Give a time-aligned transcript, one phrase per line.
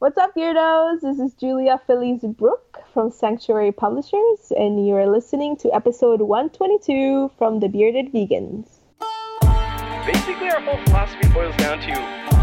[0.00, 1.02] What's up, Beardos?
[1.02, 7.30] This is Julia Feliz Brueck from Sanctuary Publishers, and you are listening to episode 122
[7.36, 8.80] from The Bearded Vegans.
[10.06, 11.92] Basically, our whole philosophy boils down to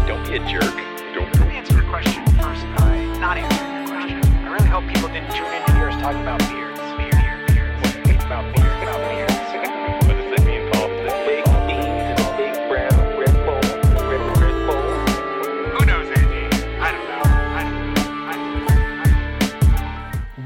[0.06, 0.72] don't be a jerk.
[1.12, 4.22] Don't me answer your question first by not answering your question.
[4.46, 6.67] I really hope people didn't tune into yours talking about beards.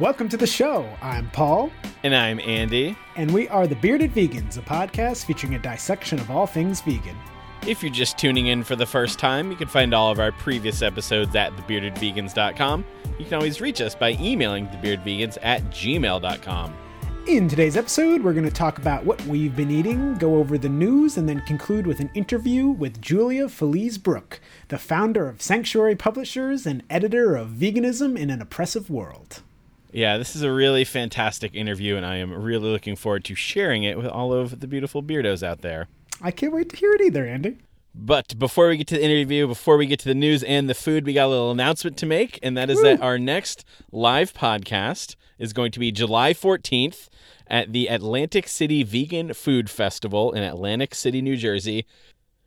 [0.03, 0.85] Welcome to the show.
[1.01, 1.71] I'm Paul,
[2.03, 2.97] And I'm Andy.
[3.15, 7.17] and we are The Bearded Vegans, a podcast featuring a dissection of all things vegan.
[7.69, 10.33] If you're just tuning in for the first time, you can find all of our
[10.33, 12.85] previous episodes at thebeardedvegans.com.
[13.17, 16.75] You can always reach us by emailing thebeardedvegans at gmail.com.
[17.29, 20.69] In today's episode, we're going to talk about what we've been eating, go over the
[20.69, 25.95] news, and then conclude with an interview with Julia Feliz Brueck, the founder of Sanctuary
[25.95, 29.43] Publishers and editor of Veganism in an Oppressive World.
[29.93, 33.85] Yeah, this is a really fantastic interview, and I am really looking forward to sharing
[33.85, 35.89] it with all of the beautiful beardos out there.
[36.23, 37.59] I can't wait to hear it either, Andy.
[37.95, 40.75] But before we get to the interview, before we get to the news and the
[40.75, 44.33] food, we got a little announcement to make, and that is that our next live
[44.33, 47.11] podcast is going to be July 14th
[47.47, 51.85] at the Atlantic City Vegan Food Festival in Atlantic City, New Jersey.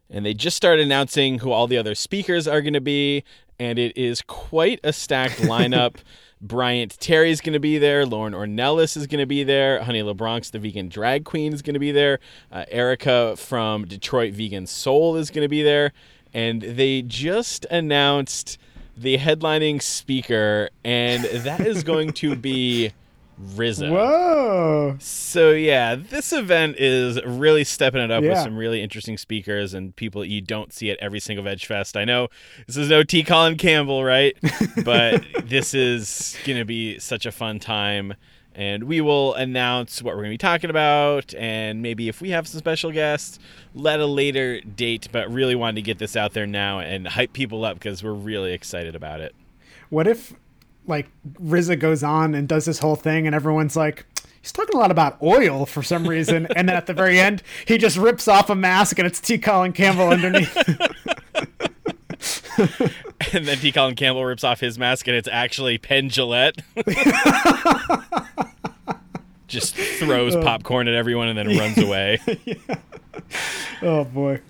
[0.10, 3.24] And they just started announcing who all the other speakers are going to be,
[3.60, 5.98] and it is quite a stacked lineup.
[6.42, 8.06] Bryant Terry's going to be there.
[8.06, 9.82] Lauren Ornelas is going to be there.
[9.82, 12.20] Honey LaBronx the vegan drag queen is going to be there.
[12.52, 15.94] Uh, Erica from Detroit Vegan Soul is going to be there.
[16.34, 18.58] And they just announced
[18.98, 22.92] the headlining speaker, and that is going to be
[23.42, 23.92] RZA.
[23.92, 24.96] Whoa!
[25.00, 29.96] So yeah, this event is really stepping it up with some really interesting speakers and
[29.96, 31.98] people you don't see at every single Veg Fest.
[31.98, 32.30] I know
[32.68, 33.24] this is no T.
[33.24, 34.38] Colin Campbell, right?
[34.86, 38.14] but this is gonna be such a fun time.
[38.58, 42.30] And we will announce what we're going to be talking about, and maybe if we
[42.30, 43.38] have some special guests,
[43.74, 45.10] let a later date.
[45.12, 48.14] But really wanted to get this out there now and hype people up because we're
[48.14, 49.36] really excited about it.
[49.90, 50.34] What if,
[50.88, 51.08] like,
[51.42, 54.06] RZA goes on and does this whole thing, and everyone's like,
[54.42, 57.44] he's talking a lot about oil for some reason, and then at the very end,
[57.66, 59.38] he just rips off a mask and it's T.
[59.38, 60.56] Colin Campbell underneath.
[63.34, 63.72] And then T.
[63.72, 66.62] Colin Campbell rips off his mask, and it's actually Penn Jillette.
[69.48, 70.42] Just throws oh.
[70.42, 72.20] popcorn at everyone and then runs away.
[73.82, 74.42] oh boy.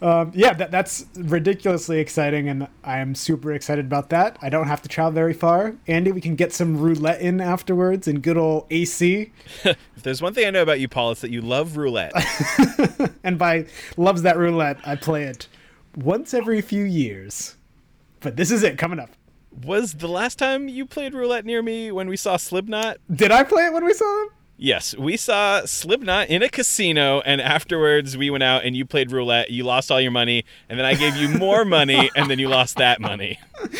[0.00, 4.38] Um, yeah, that, that's ridiculously exciting, and I am super excited about that.
[4.40, 5.74] I don't have to travel very far.
[5.86, 9.32] Andy, we can get some roulette in afterwards in good old AC.
[9.64, 12.12] if there's one thing I know about you, Paul, it's that you love roulette.
[13.28, 13.66] And by
[13.98, 15.48] loves that roulette, I play it
[15.94, 17.56] once every few years.
[18.20, 19.10] But this is it coming up.
[19.64, 22.96] Was the last time you played roulette near me when we saw Slipknot?
[23.14, 24.28] Did I play it when we saw him?
[24.60, 29.12] Yes, we saw Slipknot in a casino, and afterwards we went out and you played
[29.12, 29.52] roulette.
[29.52, 32.48] You lost all your money, and then I gave you more money, and then you
[32.48, 33.38] lost that money.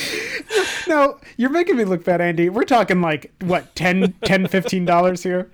[0.89, 2.49] No, you're making me look bad, Andy.
[2.49, 5.51] We're talking like, what, 10 10 $15 here?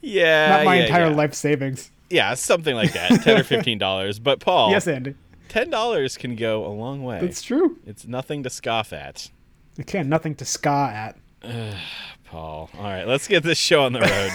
[0.00, 1.16] Yeah, Not my yeah, entire yeah.
[1.16, 1.90] life savings.
[2.08, 4.20] Yeah, something like that, ten or fifteen dollars.
[4.20, 5.16] But Paul, Yes, Andy.
[5.48, 7.18] ten dollars can go a long way.
[7.20, 7.78] It's true.
[7.84, 9.28] It's nothing to scoff at.
[9.76, 11.16] Again, nothing to ska at.
[12.26, 12.70] Paul.
[12.76, 14.30] All right, let's get this show on the road.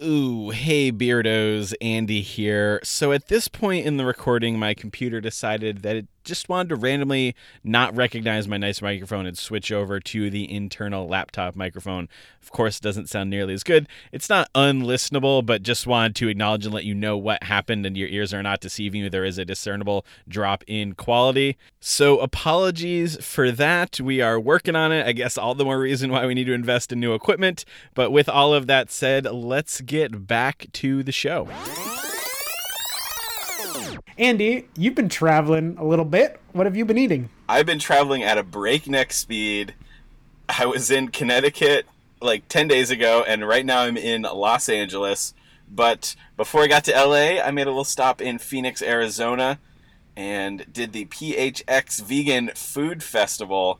[0.02, 2.78] Ooh, hey Beardos, Andy here.
[2.84, 6.76] So at this point in the recording, my computer decided that it just wanted to
[6.76, 7.34] randomly
[7.64, 12.08] not recognize my nice microphone and switch over to the internal laptop microphone.
[12.42, 13.88] Of course, it doesn't sound nearly as good.
[14.12, 17.96] It's not unlistenable, but just wanted to acknowledge and let you know what happened and
[17.96, 19.10] your ears are not deceiving you.
[19.10, 21.56] There is a discernible drop in quality.
[21.80, 23.98] So apologies for that.
[23.98, 25.06] We are working on it.
[25.06, 27.64] I guess all the more reason why we need to invest in new equipment.
[27.94, 31.48] But with all of that said, let's get back to the show.
[34.18, 36.40] Andy, you've been traveling a little bit.
[36.52, 37.30] What have you been eating?
[37.48, 39.74] I've been traveling at a breakneck speed.
[40.48, 41.86] I was in Connecticut
[42.20, 45.34] like 10 days ago, and right now I'm in Los Angeles.
[45.70, 49.60] But before I got to LA, I made a little stop in Phoenix, Arizona,
[50.16, 53.78] and did the PHX Vegan Food Festival.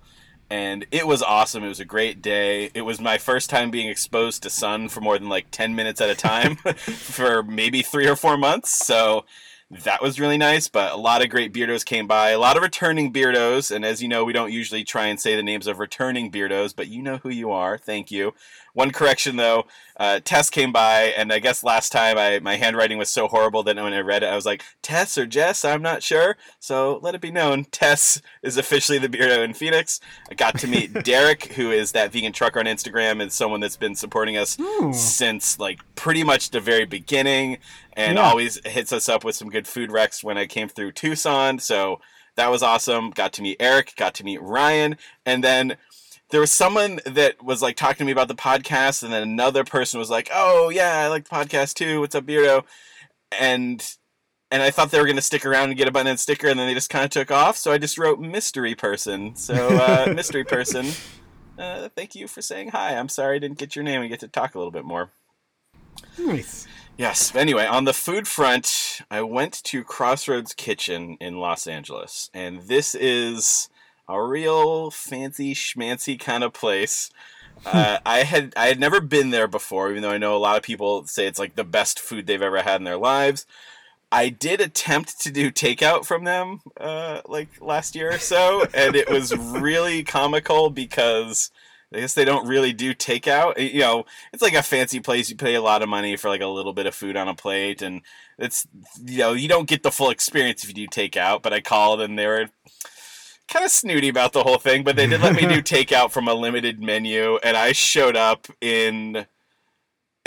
[0.49, 1.65] And it was awesome.
[1.65, 2.71] It was a great day.
[2.75, 6.01] It was my first time being exposed to sun for more than like 10 minutes
[6.01, 8.87] at a time for maybe three or four months.
[8.87, 9.25] So
[9.71, 10.69] that was really nice.
[10.69, 13.75] But a lot of great beardos came by, a lot of returning beardos.
[13.75, 16.75] And as you know, we don't usually try and say the names of returning beardos,
[16.75, 17.77] but you know who you are.
[17.79, 18.35] Thank you.
[18.75, 19.67] One correction though,
[19.97, 23.65] uh, Tess came by, and I guess last time I my handwriting was so horrible
[23.65, 26.37] that when I read it, I was like Tess or Jess, I'm not sure.
[26.61, 30.01] So let it be known, Tess is officially the beardo in Phoenix.
[30.31, 33.77] I got to meet Derek, who is that vegan trucker on Instagram, and someone that's
[33.77, 34.93] been supporting us Oh.
[34.93, 37.59] since like pretty much the very beginning,
[37.99, 38.23] and Yeah.
[38.31, 41.59] always hits us up with some good food wrecks when I came through Tucson.
[41.59, 42.01] So
[42.37, 43.11] that was awesome.
[43.11, 44.97] Got to meet Eric, got to meet Ryan,
[45.27, 45.77] and then
[46.31, 49.65] there was someone that was like talking to me about the podcast, and then another
[49.65, 52.01] person was like, "Oh yeah, I like the podcast too.
[52.01, 52.65] What's up, Beardo?"
[53.39, 53.85] And
[54.51, 56.49] and I thought they were going to stick around and get a button and sticker,
[56.49, 57.57] and then they just kind of took off.
[57.57, 59.35] So I just wrote mystery person.
[59.37, 60.87] So uh, mystery person,
[61.59, 62.97] uh, thank you for saying hi.
[62.97, 65.11] I'm sorry I didn't get your name and get to talk a little bit more.
[66.19, 66.67] Nice.
[66.99, 67.33] Yes.
[67.33, 72.93] Anyway, on the food front, I went to Crossroads Kitchen in Los Angeles, and this
[72.97, 73.69] is
[74.09, 77.11] a real fancy schmancy kind of place.
[77.67, 80.57] Uh, I had I had never been there before, even though I know a lot
[80.57, 83.47] of people say it's like the best food they've ever had in their lives.
[84.13, 88.95] I did attempt to do takeout from them uh, like last year or so, and
[88.95, 91.51] it was really comical because
[91.93, 93.59] I guess they don't really do takeout.
[93.73, 95.31] You know, it's like a fancy place.
[95.31, 97.35] You pay a lot of money for like a little bit of food on a
[97.35, 98.03] plate, and
[98.39, 98.67] it's
[99.03, 101.43] you know you don't get the full experience if you do takeout.
[101.43, 102.51] But I called and they were
[103.49, 106.29] kind of snooty about the whole thing, but they did let me do takeout from
[106.29, 109.27] a limited menu, and I showed up in.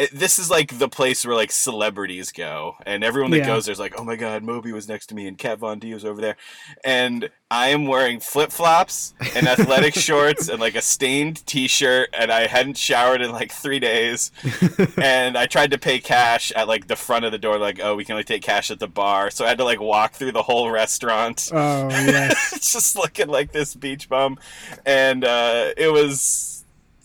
[0.01, 3.45] It, this is like the place where like celebrities go, and everyone that Yeah.
[3.47, 5.93] goes there's like, oh my god, Moby was next to me, and Kat Von D
[5.93, 6.37] was over there,
[6.83, 12.31] and I am wearing flip flops and athletic shorts and like a stained T-shirt, and
[12.31, 14.31] I hadn't showered in like three days,
[14.97, 17.95] and I tried to pay cash at like the front of the door, like, oh,
[17.95, 20.31] we can only take cash at the bar, so I had to like walk through
[20.31, 21.49] the whole restaurant.
[21.53, 22.51] Oh yes.
[22.73, 24.39] just looking like this beach bum,
[24.85, 26.60] and uh, it was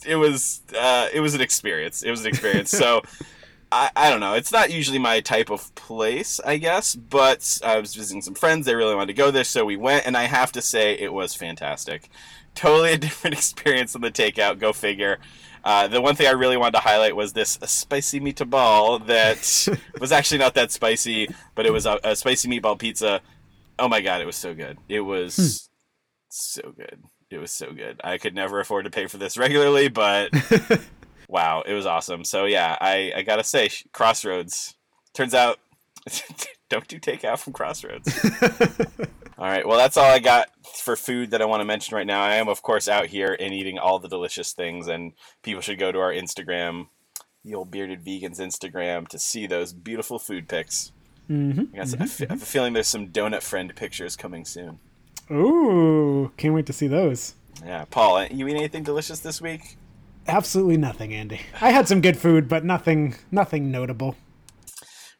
[0.06, 2.02] it was uh, it was an experience.
[2.02, 2.70] It was an experience.
[2.70, 3.02] so.
[3.72, 4.34] I, I don't know.
[4.34, 8.64] It's not usually my type of place, I guess, but I was visiting some friends.
[8.64, 11.12] They really wanted to go there, so we went, and I have to say it
[11.12, 12.08] was fantastic.
[12.54, 14.60] Totally a different experience than the takeout.
[14.60, 15.18] Go figure.
[15.64, 20.12] Uh, the one thing I really wanted to highlight was this spicy meatball that was
[20.12, 23.20] actually not that spicy, but it was a, a spicy meatball pizza.
[23.76, 24.78] Oh my god, it was so good.
[24.88, 25.68] It was
[26.28, 27.02] so good.
[27.30, 28.00] It was so good.
[28.04, 30.30] I could never afford to pay for this regularly, but
[31.28, 32.24] wow, it was awesome.
[32.24, 34.74] So yeah, I, I gotta say, Crossroads.
[35.12, 35.58] Turns out,
[36.68, 38.08] don't do takeout from Crossroads.
[39.38, 40.50] all right, well that's all I got
[40.82, 42.22] for food that I want to mention right now.
[42.22, 45.12] I am of course out here and eating all the delicious things, and
[45.42, 46.86] people should go to our Instagram,
[47.44, 50.92] the old bearded vegans Instagram, to see those beautiful food pics.
[51.28, 51.74] mm-hmm.
[51.74, 54.44] I, got some- I fe- I have a feeling there's some donut friend pictures coming
[54.44, 54.78] soon.
[55.30, 57.34] Ooh, can't wait to see those.
[57.64, 59.76] Yeah, Paul, uh, you eat anything delicious this week?
[60.28, 61.40] Absolutely nothing, Andy.
[61.60, 64.16] I had some good food, but nothing, nothing notable.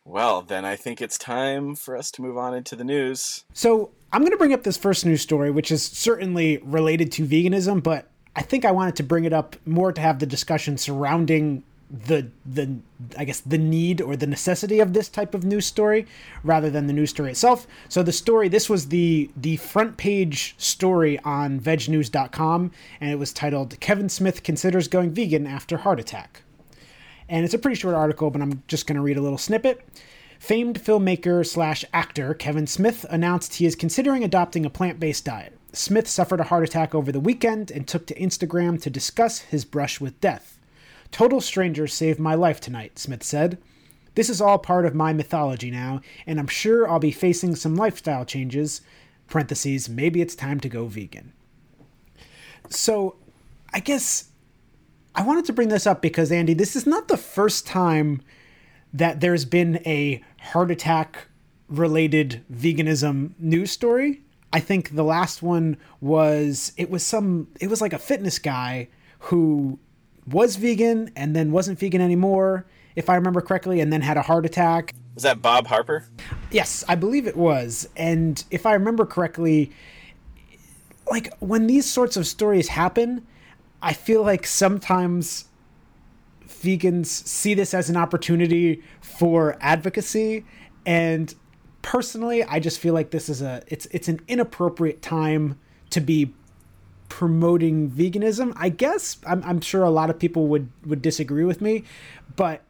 [0.05, 3.45] Well, then I think it's time for us to move on into the news.
[3.53, 7.27] So I'm going to bring up this first news story, which is certainly related to
[7.27, 10.77] veganism, but I think I wanted to bring it up more to have the discussion
[10.77, 12.79] surrounding the the
[13.17, 16.07] I guess the need or the necessity of this type of news story
[16.43, 17.67] rather than the news story itself.
[17.89, 23.33] So the story this was the the front page story on vegnews.com and it was
[23.33, 26.43] titled Kevin Smith considers going vegan after heart attack.
[27.29, 29.85] And it's a pretty short article, but I'm just going to read a little snippet.
[30.39, 35.59] Famed filmmaker slash actor Kevin Smith announced he is considering adopting a plant based diet.
[35.73, 39.65] Smith suffered a heart attack over the weekend and took to Instagram to discuss his
[39.65, 40.56] brush with death.
[41.11, 43.59] Total strangers saved my life tonight, Smith said.
[44.15, 47.77] This is all part of my mythology now, and I'm sure I'll be facing some
[47.77, 48.81] lifestyle changes.
[49.29, 51.33] Parentheses, maybe it's time to go vegan.
[52.71, 53.17] So,
[53.73, 54.31] I guess
[55.15, 58.23] I wanted to bring this up because, Andy, this is not the first time
[58.93, 61.29] that there's been a heart attack
[61.69, 64.23] related veganism news story.
[64.53, 68.89] I think the last one was it was some it was like a fitness guy
[69.19, 69.79] who
[70.27, 74.23] was vegan and then wasn't vegan anymore, if I remember correctly, and then had a
[74.23, 74.95] heart attack.
[75.15, 76.05] Was that Bob Harper?
[76.51, 77.89] Yes, I believe it was.
[77.97, 79.73] And if I remember correctly,
[81.11, 83.27] like when these sorts of stories happen,
[83.81, 85.47] I feel like sometimes
[86.47, 90.45] vegans see this as an opportunity for advocacy
[90.85, 91.35] and
[91.83, 95.59] personally I just feel like this is a it's it's an inappropriate time
[95.91, 96.35] to be
[97.09, 98.53] promoting veganism.
[98.57, 101.85] I guess I'm, I'm sure a lot of people would would disagree with me,
[102.37, 102.63] but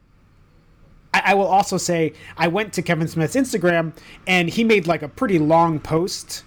[1.24, 3.94] I, will also say I went to Kevin Smith's Instagram
[4.26, 6.44] and he made like a pretty long post,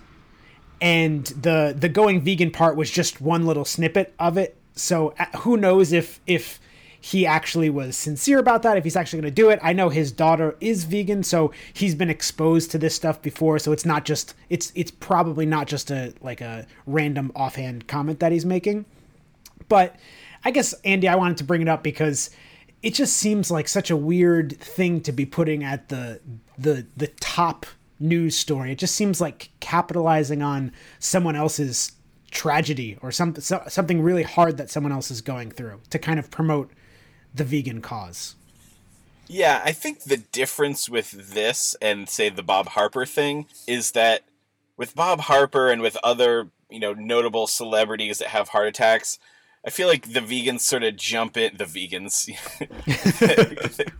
[0.81, 4.58] and the the going vegan part was just one little snippet of it.
[4.75, 6.60] So uh, who knows if if
[7.01, 9.59] he actually was sincere about that if he's actually going to do it.
[9.61, 13.71] I know his daughter is vegan so he's been exposed to this stuff before so
[13.71, 18.31] it's not just it's it's probably not just a like a random offhand comment that
[18.31, 18.85] he's making.
[19.67, 19.95] But
[20.45, 22.29] i guess andy i wanted to bring it up because
[22.81, 26.21] it just seems like such a weird thing to be putting at the
[26.57, 27.65] the the top
[27.99, 28.71] news story.
[28.71, 31.91] It just seems like capitalizing on someone else's
[32.31, 36.29] tragedy or some, something really hard that someone else is going through to kind of
[36.29, 36.71] promote
[37.33, 38.36] the vegan cause.
[39.27, 44.24] Yeah, I think the difference with this and say the Bob Harper thing is that
[44.75, 49.19] with Bob Harper and with other, you know, notable celebrities that have heart attacks,
[49.65, 52.27] I feel like the vegans sort of jump in the vegans.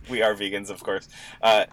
[0.10, 1.08] we are vegans, of course.
[1.40, 1.66] Uh,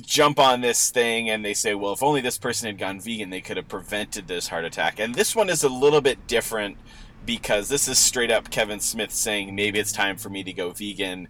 [0.00, 3.30] jump on this thing and they say, well, if only this person had gone vegan,
[3.30, 4.98] they could have prevented this heart attack.
[4.98, 6.76] And this one is a little bit different
[7.24, 10.70] because this is straight up Kevin Smith saying maybe it's time for me to go
[10.70, 11.28] vegan.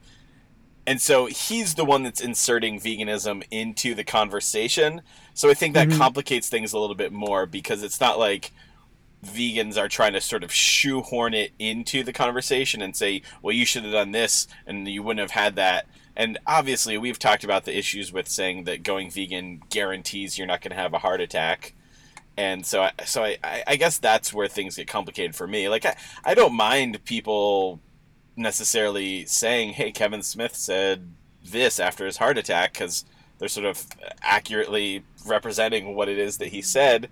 [0.86, 5.02] And so he's the one that's inserting veganism into the conversation.
[5.34, 5.98] So I think that mm-hmm.
[5.98, 8.52] complicates things a little bit more because it's not like
[9.24, 13.64] vegans are trying to sort of shoehorn it into the conversation and say, well, you
[13.64, 15.86] should have done this and you wouldn't have had that.
[16.16, 20.60] And obviously, we've talked about the issues with saying that going vegan guarantees you're not
[20.60, 21.74] going to have a heart attack
[22.36, 25.68] and so I, so I, I guess that's where things get complicated for me.
[25.68, 27.80] Like I, I don't mind people
[28.36, 31.10] necessarily saying, "Hey, Kevin Smith said
[31.44, 33.04] this after his heart attack," because
[33.38, 33.86] they're sort of
[34.22, 37.08] accurately representing what it is that he said.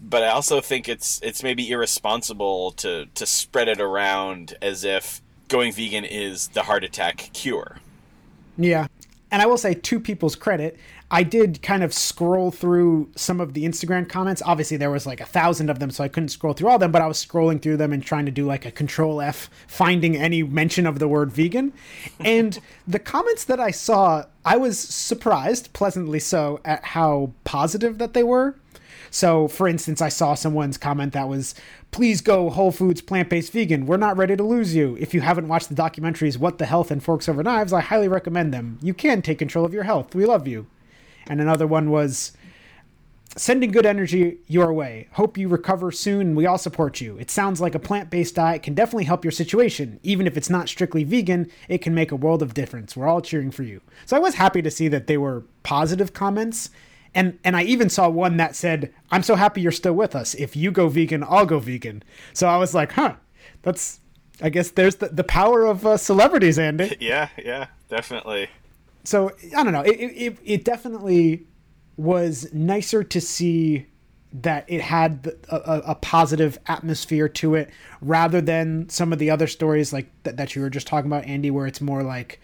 [0.00, 5.20] But I also think it's it's maybe irresponsible to to spread it around as if
[5.48, 7.78] going vegan is the heart attack cure.
[8.56, 8.86] Yeah.
[9.32, 10.76] And I will say, to people's credit,
[11.12, 14.42] I did kind of scroll through some of the Instagram comments.
[14.46, 16.92] Obviously, there was like a thousand of them, so I couldn't scroll through all them,
[16.92, 20.16] but I was scrolling through them and trying to do like a control F, finding
[20.16, 21.72] any mention of the word vegan.
[22.20, 28.14] And the comments that I saw, I was surprised, pleasantly so, at how positive that
[28.14, 28.54] they were.
[29.10, 31.56] So, for instance, I saw someone's comment that was,
[31.90, 33.86] please go Whole Foods plant based vegan.
[33.86, 34.96] We're not ready to lose you.
[35.00, 38.06] If you haven't watched the documentaries What the Health and Forks Over Knives, I highly
[38.06, 38.78] recommend them.
[38.80, 40.14] You can take control of your health.
[40.14, 40.66] We love you
[41.30, 42.32] and another one was
[43.36, 45.06] sending good energy your way.
[45.12, 46.34] Hope you recover soon.
[46.34, 47.16] We all support you.
[47.18, 50.00] It sounds like a plant based diet can definitely help your situation.
[50.02, 52.96] Even if it's not strictly vegan, it can make a world of difference.
[52.96, 53.80] We're all cheering for you.
[54.06, 56.70] So I was happy to see that they were positive comments.
[57.14, 60.34] And, and I even saw one that said, I'm so happy you're still with us.
[60.34, 62.02] If you go vegan, I'll go vegan.
[62.32, 63.14] So I was like, huh,
[63.62, 64.00] that's,
[64.42, 66.96] I guess there's the, the power of uh, celebrities, Andy.
[67.00, 68.48] Yeah, yeah, definitely
[69.04, 69.82] so I don't know.
[69.82, 71.46] It, it, it definitely
[71.96, 73.86] was nicer to see
[74.32, 77.68] that it had a, a, positive atmosphere to it
[78.00, 81.24] rather than some of the other stories like th- that you were just talking about
[81.24, 82.40] andy where it's more like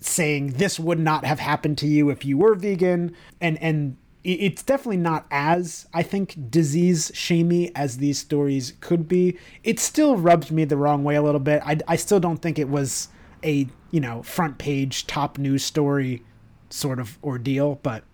[0.00, 3.14] saying this would not have happened to you if you were vegan.
[3.40, 9.38] And and it's definitely not as i think disease shamey as these stories could be.
[9.64, 11.62] It still rubs me the wrong way a little bit.
[11.64, 13.08] I, I still don't think it was
[13.44, 16.22] a you know front page top news story
[16.70, 18.04] sort of ordeal but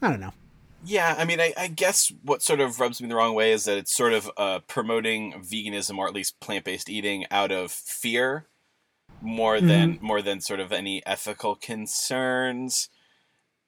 [0.00, 0.32] i don't know.
[0.84, 3.64] Yeah i mean I, I, guess what sort of rubs me the wrong way is
[3.64, 8.46] that it's sort of uh, promoting veganism or at least plant-based eating out of fear
[9.20, 9.66] more mm-hmm.
[9.66, 12.88] than more than sort of any ethical concerns.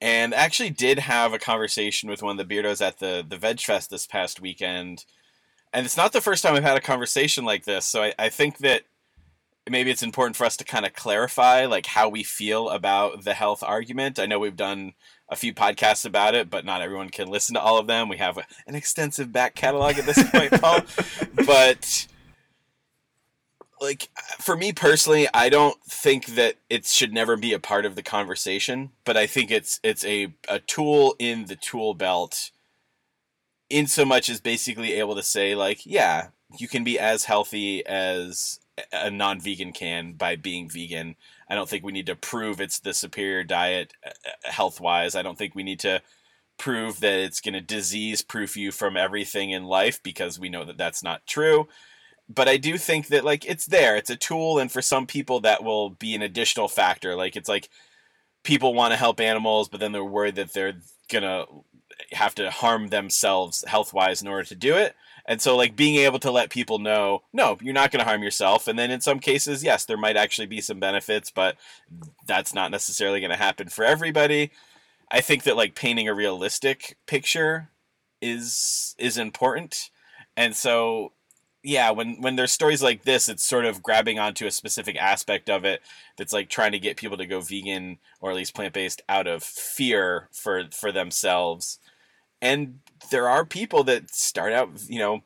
[0.01, 3.61] And actually did have a conversation with one of the beardos at the the veg
[3.61, 5.05] fest this past weekend.
[5.73, 8.29] And it's not the first time i've had a conversation like this so i, I
[8.29, 8.83] think that
[9.71, 13.35] maybe it's important for us to kind of clarify like how we feel about the
[13.35, 14.19] health argument.
[14.19, 14.95] I know we've done
[15.29, 18.09] a few podcasts about it, but not everyone can listen to all of them.
[18.09, 20.81] We have an extensive back catalog at this point, Paul.
[21.47, 22.07] But
[23.81, 24.09] like
[24.39, 28.03] for me personally, I don't think that it should never be a part of the
[28.03, 32.51] conversation, but I think it's it's a a tool in the tool belt
[33.71, 37.87] in so much as basically able to say like, yeah, you can be as healthy
[37.87, 38.60] as
[38.93, 41.17] a non-vegan can by being vegan.
[41.49, 45.15] I don't think we need to prove it's the superior diet uh, uh, health-wise.
[45.15, 46.03] I don't think we need to
[46.59, 50.79] prove that it's going to disease-proof you from everything in life because we know that
[50.79, 51.69] that's not true.
[52.29, 53.97] But I do think that like it's there.
[53.97, 57.17] It's a tool, and for some people that will be an additional factor.
[57.17, 57.69] Like it's like
[58.45, 61.47] people want to help animals, but then they're worried that they're gonna
[62.13, 64.95] have to harm themselves health wise in order to do it.
[65.27, 68.23] And so, like, being able to let people know, no, you're not going to harm
[68.23, 68.69] yourself.
[68.69, 71.57] And then in some cases, yes, there might actually be some benefits, but
[72.27, 74.51] that's not necessarily going to happen for everybody.
[75.11, 77.71] I think that, like, painting a realistic picture
[78.21, 79.91] is is important.
[80.37, 81.13] And so,
[81.63, 85.51] yeah, when when there's stories like this, it's sort of grabbing onto a specific aspect
[85.51, 85.83] of it
[86.17, 89.27] that's like trying to get people to go vegan or at least plant based out
[89.27, 91.79] of fear for for themselves.
[92.41, 95.23] And there are people that start out, you know,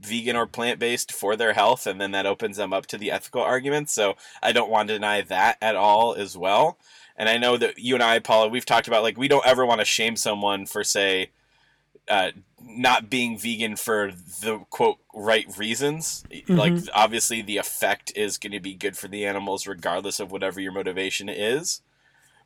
[0.00, 3.10] vegan or plant based for their health, and then that opens them up to the
[3.10, 3.92] ethical arguments.
[3.92, 6.78] So I don't want to deny that at all as well.
[7.16, 9.64] And I know that you and I, Paula, we've talked about like we don't ever
[9.64, 11.30] want to shame someone for say
[12.08, 16.24] uh, not being vegan for the quote right reasons.
[16.56, 20.60] Like obviously the effect is going to be good for the animals regardless of whatever
[20.60, 21.82] your motivation is.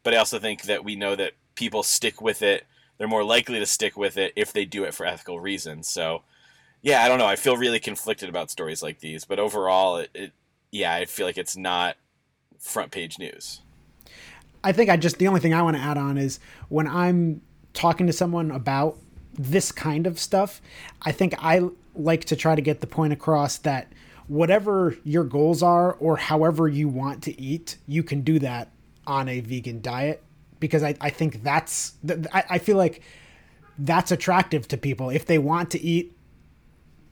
[0.03, 2.67] But I also think that we know that people stick with it.
[2.99, 5.89] They're more likely to stick with it if they do it for ethical reasons.
[5.89, 6.23] So
[6.83, 7.27] yeah, I don't know.
[7.27, 10.33] I feel really conflicted about stories like these, but overall, it, it
[10.71, 11.97] yeah, I feel like it's not
[12.59, 13.61] front page news.
[14.63, 17.41] I think I just the only thing I want to add on is when I'm
[17.73, 18.97] talking to someone about
[19.35, 20.61] this kind of stuff,
[21.03, 23.93] I think I like to try to get the point across that
[24.29, 28.71] whatever your goals are or however you want to eat, you can do that
[29.07, 30.23] on a vegan diet
[30.61, 31.95] because I, I think that's
[32.33, 33.03] I, I feel like
[33.79, 35.11] that's attractive to people.
[35.11, 36.17] If they want to eat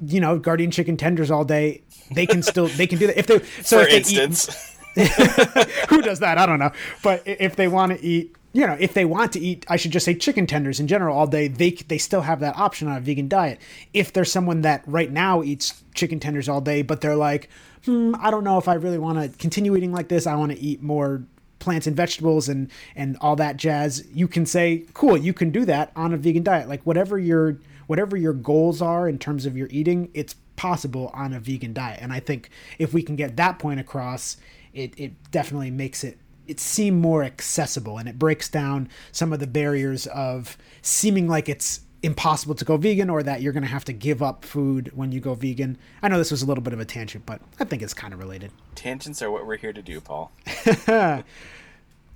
[0.05, 3.19] you know Gardein chicken tenders all day they can still they can do that.
[3.19, 5.09] If they so for if they instance, eat,
[5.89, 6.39] who does that?
[6.39, 6.73] I don't know.
[7.03, 9.91] But if they want to eat you know if they want to eat i should
[9.91, 12.97] just say chicken tenders in general all day they they still have that option on
[12.97, 13.59] a vegan diet.
[13.93, 17.51] If there's someone that right now eats chicken tenders all day but they're like
[17.85, 20.27] hmm i don't know if i really want to continue eating like this.
[20.27, 21.25] I want to eat more
[21.64, 25.64] plants and vegetables and and all that jazz you can say cool you can do
[25.64, 26.68] that on a vegan diet.
[26.68, 31.33] Like whatever your whatever your goals are in terms of your eating it's possible on
[31.33, 31.99] a vegan diet.
[32.00, 34.37] And i think if we can get that point across
[34.73, 39.40] it it definitely makes it it seem more accessible and it breaks down some of
[39.40, 43.68] the barriers of seeming like it's impossible to go vegan or that you're going to
[43.68, 45.78] have to give up food when you go vegan.
[46.02, 48.12] I know this was a little bit of a tangent, but I think it's kind
[48.12, 48.52] of related.
[48.75, 50.30] tangents are what we're here to do, Paul.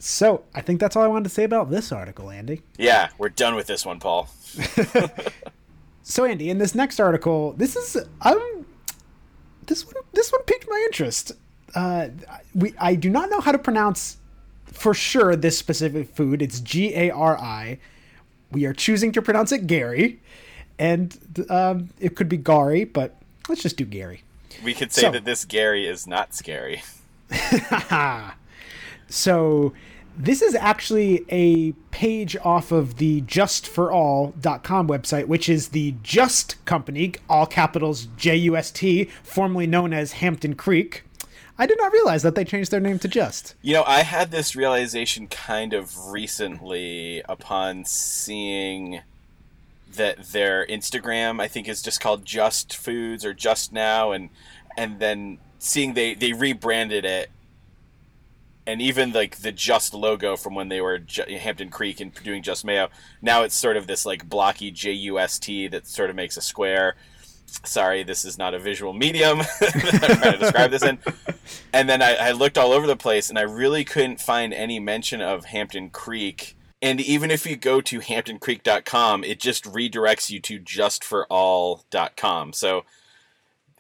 [0.01, 2.63] So, I think that's all I wanted to say about this article, Andy.
[2.77, 4.29] Yeah, we're done with this one, Paul.
[6.05, 8.65] So, Andy, in this next article, this is um
[9.67, 11.33] this one this one piqued my interest.
[11.75, 12.09] Uh
[12.55, 14.17] we I do not know how to pronounce
[14.65, 16.41] for sure this specific food.
[16.41, 17.79] It's G A R I.
[18.53, 20.21] We are choosing to pronounce it Gary,
[20.79, 21.17] and
[21.51, 23.17] um, it could be Gary, but
[23.49, 24.23] let's just do Gary.
[24.65, 26.83] We could say So- that this Gary is not scary.
[29.11, 29.73] So
[30.19, 37.15] this is actually a page off of the justforall.com website, which is the Just Company,
[37.29, 41.05] all capitals J U S T, formerly known as Hampton Creek.
[41.61, 43.57] I did not realize that they changed their name to Just.
[43.63, 49.01] You know, I had this realization kind of recently upon seeing
[49.97, 54.31] that their Instagram, I think, is just called Just Foods or Just Now, and
[54.77, 57.31] and then seeing they they rebranded it,
[58.65, 62.65] and even like the Just logo from when they were Hampton Creek and doing Just
[62.65, 62.89] Mayo,
[63.21, 66.37] now it's sort of this like blocky J U S T that sort of makes
[66.37, 66.95] a square.
[67.65, 70.99] Sorry, this is not a visual medium I'm trying to describe this in.
[71.73, 74.79] And then I, I looked all over the place and I really couldn't find any
[74.79, 76.57] mention of Hampton Creek.
[76.81, 82.53] And even if you go to hamptoncreek.com, it just redirects you to justforall.com.
[82.53, 82.85] So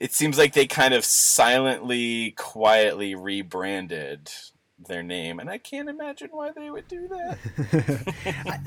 [0.00, 4.30] it seems like they kind of silently, quietly rebranded
[4.78, 5.38] their name.
[5.40, 8.14] And I can't imagine why they would do that.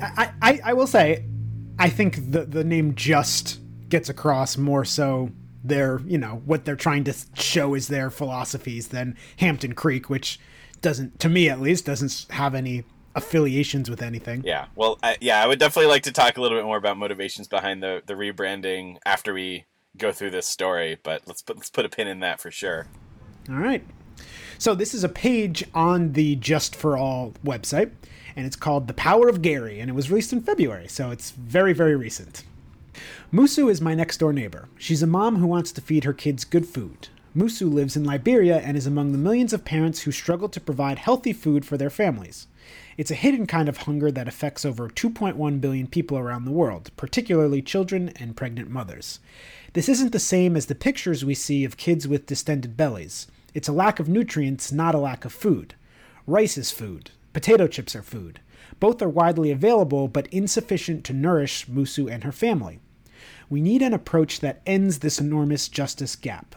[0.00, 1.24] I, I, I will say,
[1.78, 3.61] I think the the name Just
[3.92, 5.30] gets across more so
[5.62, 10.40] their you know what they're trying to show is their philosophies than Hampton Creek, which
[10.80, 14.42] doesn't, to me at least, doesn't have any affiliations with anything.
[14.44, 16.96] Yeah, well, I, yeah, I would definitely like to talk a little bit more about
[16.96, 19.66] motivations behind the the rebranding after we
[19.98, 20.98] go through this story.
[21.02, 22.86] But let's put let's put a pin in that for sure.
[23.50, 23.84] All right.
[24.56, 27.90] So this is a page on the Just for All website,
[28.36, 31.32] and it's called The Power of Gary, and it was released in February, so it's
[31.32, 32.44] very, very recent.
[33.32, 34.68] Musu is my next door neighbor.
[34.76, 37.08] She's a mom who wants to feed her kids good food.
[37.34, 40.98] Musu lives in Liberia and is among the millions of parents who struggle to provide
[40.98, 42.46] healthy food for their families.
[42.98, 46.90] It's a hidden kind of hunger that affects over 2.1 billion people around the world,
[46.98, 49.18] particularly children and pregnant mothers.
[49.72, 53.28] This isn't the same as the pictures we see of kids with distended bellies.
[53.54, 55.74] It's a lack of nutrients, not a lack of food.
[56.26, 57.12] Rice is food.
[57.32, 58.40] Potato chips are food.
[58.78, 62.80] Both are widely available, but insufficient to nourish Musu and her family.
[63.50, 66.56] We need an approach that ends this enormous justice gap.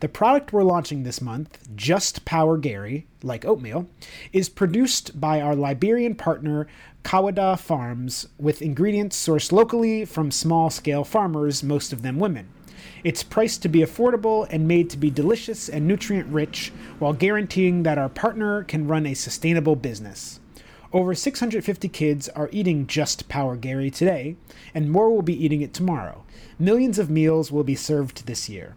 [0.00, 3.88] The product we're launching this month, Just Power Gary, like oatmeal,
[4.32, 6.66] is produced by our Liberian partner
[7.02, 12.48] Kawada Farms with ingredients sourced locally from small scale farmers, most of them women.
[13.04, 17.84] It's priced to be affordable and made to be delicious and nutrient rich while guaranteeing
[17.84, 20.40] that our partner can run a sustainable business.
[20.96, 24.36] Over 650 kids are eating Just Power Gary today,
[24.72, 26.24] and more will be eating it tomorrow.
[26.58, 28.76] Millions of meals will be served this year.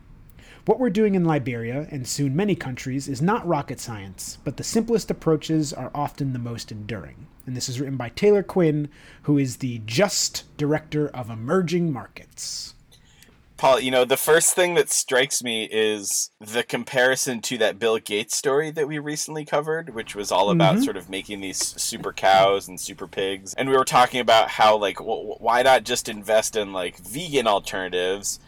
[0.65, 4.65] What we're doing in Liberia, and soon many countries, is not rocket science, but the
[4.65, 7.27] simplest approaches are often the most enduring.
[7.45, 8.89] And this is written by Taylor Quinn,
[9.21, 12.73] who is the Just Director of Emerging Markets.
[13.59, 17.97] Paul, you know, the first thing that strikes me is the comparison to that Bill
[17.97, 20.83] Gates story that we recently covered, which was all about mm-hmm.
[20.85, 23.53] sort of making these super cows and super pigs.
[23.55, 27.47] And we were talking about how, like, w- why not just invest in, like, vegan
[27.47, 28.39] alternatives?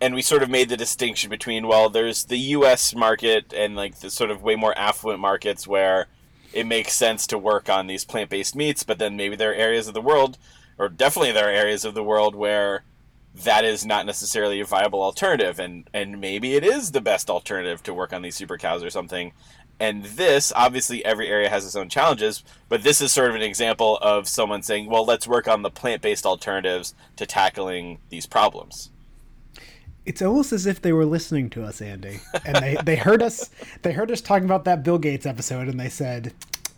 [0.00, 4.00] And we sort of made the distinction between, well, there's the US market and, like,
[4.00, 6.08] the sort of way more affluent markets where
[6.52, 9.54] it makes sense to work on these plant based meats, but then maybe there are
[9.54, 10.38] areas of the world,
[10.76, 12.82] or definitely there are areas of the world where
[13.34, 17.82] that is not necessarily a viable alternative and and maybe it is the best alternative
[17.82, 19.32] to work on these super cows or something
[19.78, 23.42] and this obviously every area has its own challenges but this is sort of an
[23.42, 28.90] example of someone saying well let's work on the plant-based alternatives to tackling these problems
[30.06, 33.50] It's almost as if they were listening to us, Andy, and they, they heard us.
[33.82, 36.32] They heard us talking about that Bill Gates episode, and they said,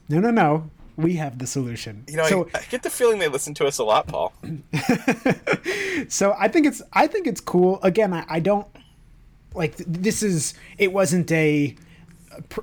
[0.08, 3.18] "No, no, no, we have the solution." you know so, I, I get the feeling
[3.18, 4.32] they listen to us a lot paul
[6.08, 7.80] so I think it's I think it's cool.
[7.82, 8.66] Again, I, I don't
[9.54, 11.76] like this is it wasn't a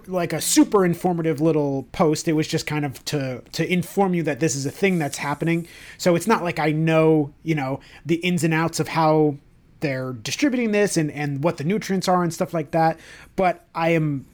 [0.08, 2.28] like a super informative little post.
[2.28, 5.18] It was just kind of to to inform you that this is a thing that's
[5.18, 5.68] happening.
[5.98, 9.38] So it's not like I know you know the ins and outs of how
[9.82, 13.00] they're distributing this and and what the nutrients are and stuff like that.
[13.36, 14.26] But I am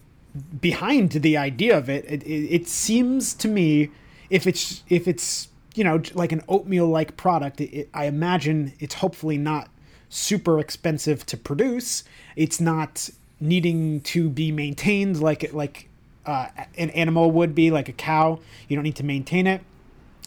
[0.60, 2.06] behind the idea of it.
[2.06, 3.92] It, it, it seems to me
[4.30, 8.96] if it's if it's you know like an oatmeal like product, it, I imagine it's
[8.96, 9.70] hopefully not
[10.10, 12.04] super expensive to produce.
[12.36, 15.90] It's not needing to be maintained like like
[16.26, 18.40] uh, an animal would be, like a cow.
[18.68, 19.62] You don't need to maintain it.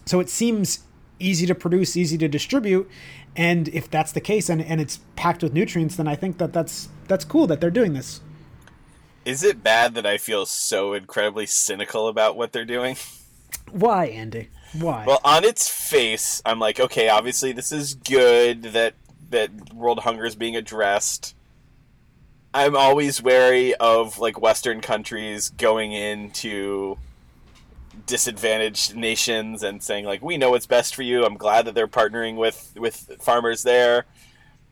[0.06, 0.84] So it seems
[1.18, 2.88] easy to produce, easy to distribute,
[3.34, 6.52] and if that's the case, and, and it's packed with nutrients, then I think that
[6.52, 8.20] that's that's cool that they're doing this.
[9.28, 12.96] Is it bad that i feel so incredibly cynical about what they're doing
[13.72, 14.48] Why, Andy?
[14.72, 15.04] Why?
[15.06, 18.94] Well, on its face, I'm like, okay, obviously this is good that
[19.30, 21.34] that world hunger is being addressed.
[22.54, 26.96] I'm always wary of like Western countries going into
[28.06, 31.24] disadvantaged nations and saying like, we know what's best for you.
[31.24, 34.06] I'm glad that they're partnering with with farmers there.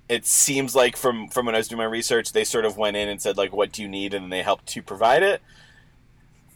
[0.08, 2.96] It seems like from from when I was doing my research, they sort of went
[2.96, 5.42] in and said like, what do you need, and they helped to provide it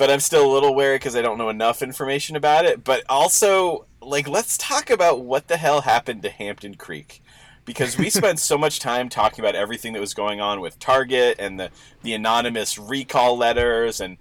[0.01, 2.83] but I'm still a little wary because I don't know enough information about it.
[2.83, 7.23] But also, like, let's talk about what the hell happened to Hampton Creek.
[7.67, 11.37] Because we spent so much time talking about everything that was going on with Target
[11.39, 11.71] and the,
[12.03, 14.17] the anonymous recall letters and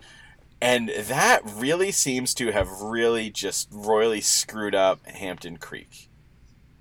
[0.61, 6.08] and that really seems to have really just royally screwed up Hampton Creek.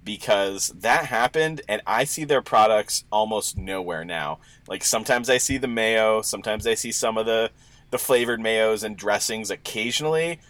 [0.09, 4.39] Because that happened and I see their products almost nowhere now.
[4.67, 7.51] Like sometimes I see the mayo, sometimes I see some of the
[7.91, 10.41] the flavored mayos and dressings occasionally,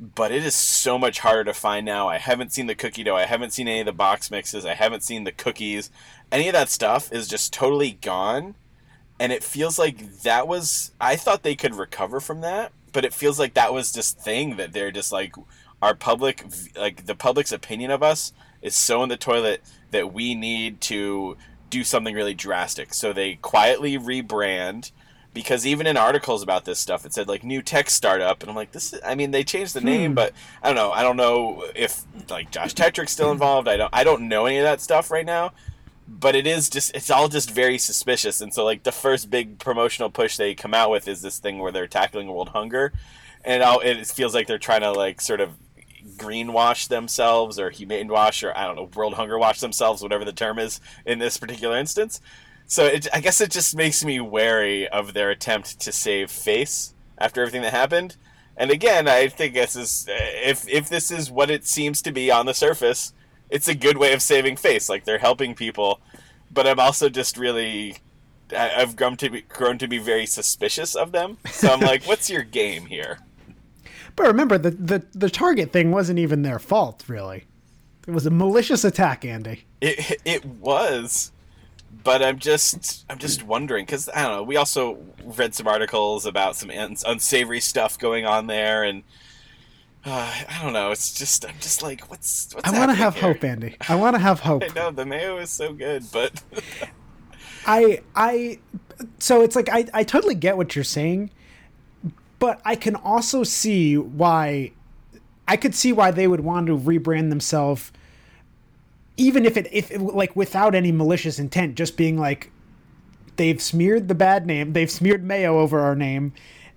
[0.00, 2.08] but it is so much harder to find now.
[2.08, 3.14] I haven't seen the cookie dough.
[3.14, 4.66] I haven't seen any of the box mixes.
[4.66, 5.92] I haven't seen the cookies.
[6.32, 8.56] Any of that stuff is just totally gone.
[9.20, 10.90] And it feels like that was.
[11.00, 14.56] I thought they could recover from that, but it feels like that was just thing
[14.56, 15.36] that they're just like
[15.80, 16.44] our public,
[16.76, 21.36] like the public's opinion of us is so in the toilet that we need to
[21.70, 22.94] do something really drastic.
[22.94, 24.92] So they quietly rebrand
[25.34, 28.56] because even in articles about this stuff it said like new tech startup and i'm
[28.56, 30.14] like this is, i mean they changed the name hmm.
[30.14, 30.90] but i don't know.
[30.90, 33.68] I don't know if like josh tetrick's still involved.
[33.68, 35.52] I don't i don't know any of that stuff right now
[36.08, 38.40] but it is just it's all just very suspicious.
[38.40, 41.58] And so like the first big promotional push they come out with is this thing
[41.58, 42.92] where they're tackling world hunger
[43.44, 45.50] and it, all, it feels like they're trying to like sort of
[46.16, 50.32] greenwash themselves or humane wash or i don't know world hunger wash themselves whatever the
[50.32, 52.20] term is in this particular instance
[52.70, 56.92] so it, I guess it just makes me wary of their attempt to save face
[57.16, 58.16] after everything that happened.
[58.58, 62.30] And again, I think this is if if this is what it seems to be
[62.30, 63.14] on the surface,
[63.48, 64.88] it's a good way of saving face.
[64.88, 66.00] Like they're helping people,
[66.50, 67.96] but I'm also just really
[68.54, 71.38] I've grown to be grown to be very suspicious of them.
[71.50, 73.20] So I'm like, what's your game here?
[74.18, 77.44] But remember, the, the, the Target thing wasn't even their fault, really.
[78.08, 79.64] It was a malicious attack, Andy.
[79.80, 81.30] It it was,
[82.02, 84.42] but I'm just I'm just wondering because I don't know.
[84.42, 89.04] We also read some articles about some uns- unsavory stuff going on there, and
[90.04, 90.90] uh, I don't know.
[90.90, 93.34] It's just I'm just like, what's what's I want to have here?
[93.34, 93.76] hope, Andy.
[93.88, 94.64] I want to have hope.
[94.64, 96.42] I know the mayo is so good, but
[97.66, 98.58] I I
[99.20, 101.30] so it's like I I totally get what you're saying,
[102.38, 104.72] but I can also see why
[105.46, 107.92] I could see why they would want to rebrand themselves
[109.18, 112.50] even if it if it, like without any malicious intent just being like
[113.36, 116.32] they've smeared the bad name, they've smeared mayo over our name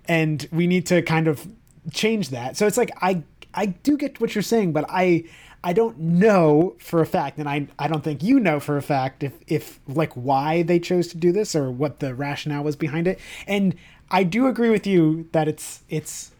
[0.05, 1.47] and we need to kind of
[1.91, 2.57] change that.
[2.57, 5.25] So it's like I I do get what you're saying, but I
[5.63, 8.81] I don't know for a fact, and I I don't think you know for a
[8.81, 12.75] fact if if like why they chose to do this or what the rationale was
[12.75, 13.19] behind it.
[13.45, 13.75] And
[14.11, 16.31] I do agree with you that it's it's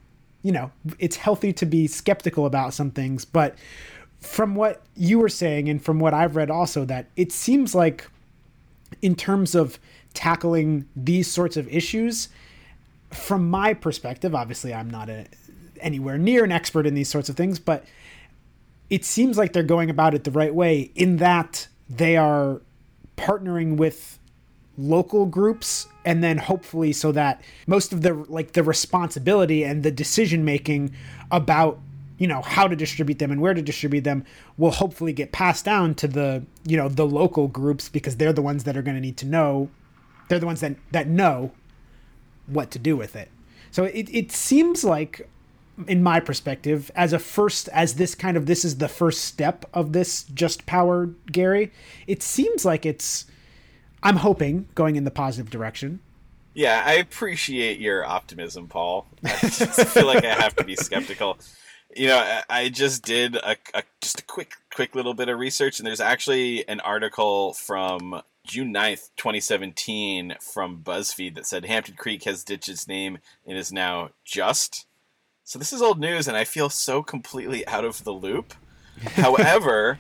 [0.44, 3.56] you know it's healthy to be skeptical about some things, but
[4.20, 8.08] from what you were saying and from what I've read also that it seems like
[9.02, 9.80] in terms of
[10.14, 12.30] tackling these sorts of issues
[13.12, 15.26] from my perspective obviously i'm not a,
[15.80, 17.86] anywhere near an expert in these sorts of things but
[18.90, 22.62] it seems like they're going about it the right way in that they are
[23.18, 24.18] partnering with
[24.78, 29.92] local groups and then hopefully so that most of the like the responsibility and the
[29.92, 30.94] decision making
[31.30, 31.80] about
[32.18, 34.24] you know how to distribute them and where to distribute them
[34.58, 38.42] will hopefully get passed down to the you know the local groups because they're the
[38.42, 39.70] ones that are going to need to know
[40.32, 41.52] they're the ones that that know
[42.48, 43.30] what to do with it.
[43.72, 45.30] So it, it seems like
[45.88, 49.66] in my perspective as a first as this kind of this is the first step
[49.74, 51.72] of this just power gary
[52.06, 53.26] it seems like it's
[54.04, 56.00] i'm hoping going in the positive direction
[56.54, 59.08] yeah, I appreciate your optimism, Paul.
[59.24, 61.38] I just feel like I have to be skeptical.
[61.96, 65.80] You know, I, just did a, a just a quick quick little bit of research,
[65.80, 72.24] and there's actually an article from June 9th, 2017 from BuzzFeed that said Hampton Creek
[72.24, 74.88] has ditched its name and is now Just.
[75.44, 78.54] So this is old news, and I feel so completely out of the loop.
[79.16, 80.00] However,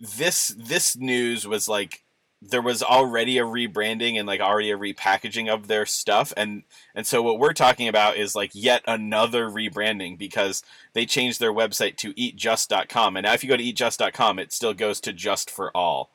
[0.00, 2.02] this this news was like
[2.50, 7.06] there was already a rebranding and like already a repackaging of their stuff and and
[7.06, 11.96] so what we're talking about is like yet another rebranding because they changed their website
[11.96, 15.74] to eatjust.com and now if you go to eatjust.com it still goes to just for
[15.76, 16.10] all.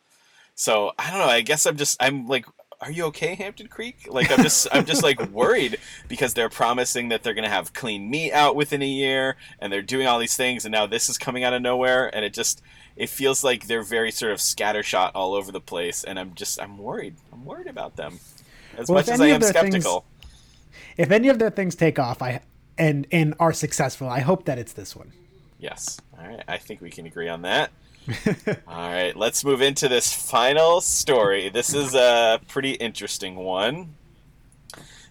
[0.54, 2.46] So i don't know i guess i'm just i'm like
[2.80, 4.08] are you okay hampton creek?
[4.10, 7.74] Like i'm just i'm just like worried because they're promising that they're going to have
[7.74, 11.10] clean meat out within a year and they're doing all these things and now this
[11.10, 12.62] is coming out of nowhere and it just
[12.98, 16.60] it feels like they're very sort of scattershot all over the place and i'm just
[16.62, 18.20] i'm worried i'm worried about them.
[18.78, 20.06] As Well, much as i am their things- skeptical.
[20.98, 22.42] if any of their things take off i
[22.78, 25.12] and and are successful i hope that it's this one.
[25.60, 26.00] Yes.
[26.20, 26.44] All right.
[26.48, 27.72] I think we can agree on that.
[28.68, 29.16] All right.
[29.16, 31.50] Let's move into this final story.
[31.50, 33.96] This is a pretty interesting one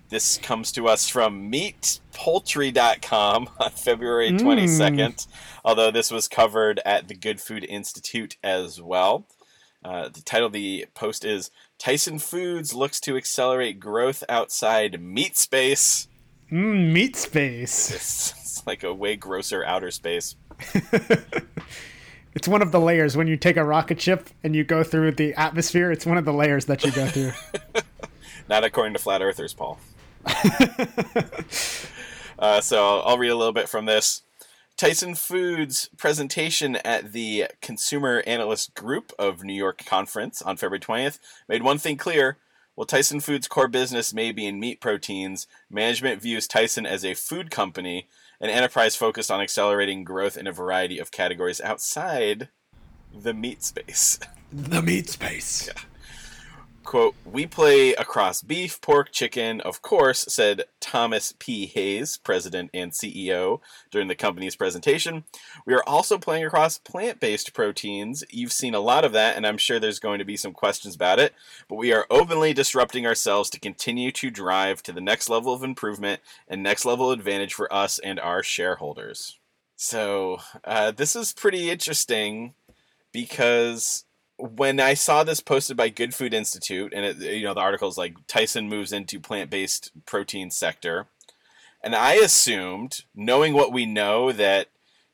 [0.08, 5.26] this comes to us from meatpoultry.com on February 22nd,
[5.64, 9.26] although this was covered at the Good Food Institute as well.
[9.84, 15.36] Uh, the title of the post is Tyson Foods looks to accelerate growth outside meat
[15.36, 16.08] space.
[16.50, 20.34] mm, meat space It's, it's like a way grosser outer space.
[22.34, 25.12] it's one of the layers when you take a rocket ship and you go through
[25.12, 27.32] the atmosphere it's one of the layers that you go through
[28.48, 29.78] Not according to flat earthers, Paul.
[32.38, 34.22] uh, so I'll read a little bit from this.
[34.76, 41.18] Tyson Foods presentation at the Consumer Analyst Group of New York Conference on February 20th
[41.48, 42.36] made one thing clear.
[42.74, 47.14] While Tyson Foods' core business may be in meat proteins, management views Tyson as a
[47.14, 48.06] food company,
[48.38, 52.50] an enterprise focused on accelerating growth in a variety of categories outside
[53.14, 54.18] the meat space.
[54.52, 55.70] the meat space
[56.86, 61.66] quote, we play across beef, pork, chicken, of course, said Thomas P.
[61.66, 65.24] Hayes, president and CEO, during the company's presentation.
[65.66, 68.24] We are also playing across plant based proteins.
[68.30, 70.94] You've seen a lot of that, and I'm sure there's going to be some questions
[70.94, 71.34] about it,
[71.68, 75.62] but we are openly disrupting ourselves to continue to drive to the next level of
[75.62, 79.38] improvement and next level advantage for us and our shareholders.
[79.74, 82.54] So, uh, this is pretty interesting
[83.12, 84.05] because
[84.38, 87.88] when I saw this posted by Good Food Institute, and it, you know the article
[87.88, 91.06] is like Tyson moves into plant-based protein sector,
[91.82, 94.68] and I assumed, knowing what we know, that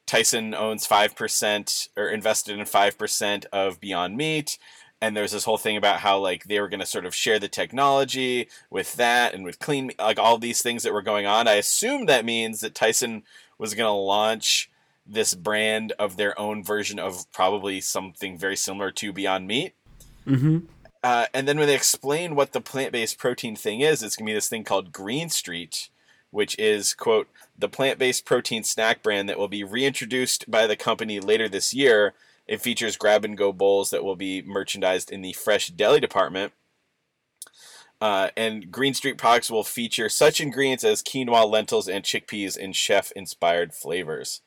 [0.07, 4.59] Tyson owns five percent or invested in five percent of Beyond Meat,
[5.01, 7.39] and there's this whole thing about how like they were going to sort of share
[7.39, 11.47] the technology with that and with clean, like all these things that were going on.
[11.47, 13.23] I assumed that means that Tyson
[13.59, 14.69] was going to launch
[15.07, 19.75] this brand of their own version of probably something very similar to Beyond Meat.
[20.27, 20.59] Mm-hmm.
[21.03, 24.35] Uh, and then when they explain what the plant-based protein thing is, it's gonna be
[24.35, 25.89] this thing called Green Street,
[26.31, 31.19] which is quote the plant-based protein snack brand that will be reintroduced by the company
[31.19, 32.15] later this year.
[32.47, 36.53] It features grab-and-go bowls that will be merchandised in the fresh deli department.
[38.01, 42.73] Uh, and Green Street products will feature such ingredients as quinoa, lentils, and chickpeas in
[42.73, 44.41] chef-inspired flavors.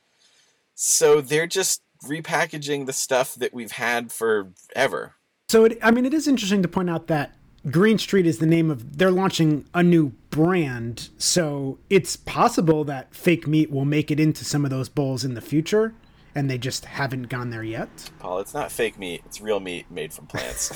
[0.75, 5.15] So they're just repackaging the stuff that we've had forever.
[5.47, 7.33] So it, I mean, it is interesting to point out that
[7.71, 8.97] Green Street is the name of.
[8.97, 14.45] They're launching a new brand, so it's possible that fake meat will make it into
[14.45, 15.93] some of those bowls in the future,
[16.35, 18.11] and they just haven't gone there yet.
[18.19, 20.69] Paul, it's not fake meat; it's real meat made from plants.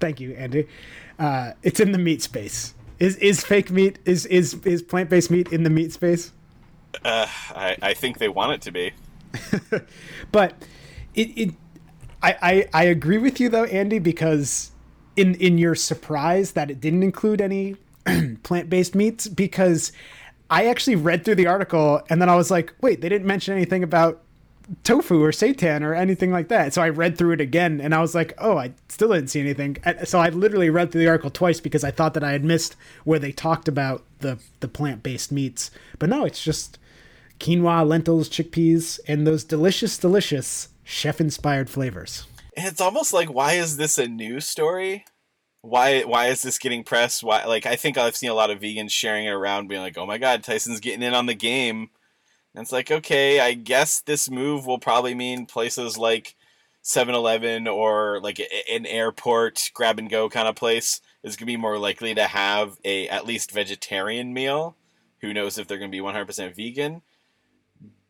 [0.00, 0.66] Thank you, Andy.
[1.18, 2.74] Uh, it's in the meat space.
[2.98, 6.32] Is is fake meat is is is plant based meat in the meat space?
[7.04, 8.92] Uh, I, I think they want it to be.
[10.32, 10.54] but
[11.14, 11.54] it, it
[12.22, 14.70] I, I I agree with you though, Andy, because
[15.16, 17.76] in in your surprise that it didn't include any
[18.42, 19.92] plant based meats, because
[20.50, 23.54] I actually read through the article and then I was like, wait, they didn't mention
[23.54, 24.22] anything about
[24.84, 26.72] tofu or seitan or anything like that.
[26.74, 29.40] So I read through it again and I was like, oh, I still didn't see
[29.40, 29.78] anything.
[30.04, 32.76] So I literally read through the article twice because I thought that I had missed
[33.04, 35.70] where they talked about the the plant based meats.
[35.98, 36.78] But no, it's just
[37.42, 42.26] quinoa, lentils, chickpeas, and those delicious, delicious chef inspired flavors.
[42.56, 45.04] It's almost like, why is this a news story?
[45.62, 47.22] Why why is this getting press?
[47.22, 49.96] Why like I think I've seen a lot of vegans sharing it around, being like,
[49.96, 51.90] "Oh my God, Tyson's getting in on the game."
[52.54, 56.34] And it's like, okay, I guess this move will probably mean places like
[56.84, 61.56] 7-Eleven or like an airport grab and go kind of place is going to be
[61.56, 64.76] more likely to have a at least vegetarian meal.
[65.22, 67.02] Who knows if they're going to be 100% vegan?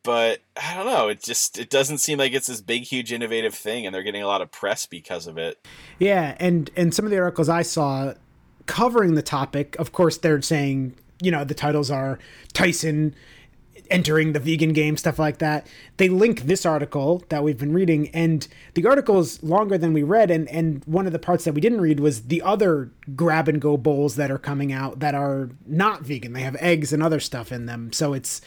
[0.04, 1.08] But I don't know.
[1.08, 4.22] It just it doesn't seem like it's this big, huge, innovative thing, and they're getting
[4.22, 5.64] a lot of press because of it.
[5.98, 8.14] Yeah, and and some of the articles I saw
[8.66, 12.18] covering the topic, of course, they're saying you know the titles are
[12.52, 13.14] Tyson
[13.90, 15.66] entering the vegan game, stuff like that.
[15.98, 20.02] They link this article that we've been reading, and the article is longer than we
[20.02, 20.30] read.
[20.30, 23.60] And and one of the parts that we didn't read was the other grab and
[23.60, 26.32] go bowls that are coming out that are not vegan.
[26.32, 28.40] They have eggs and other stuff in them, so it's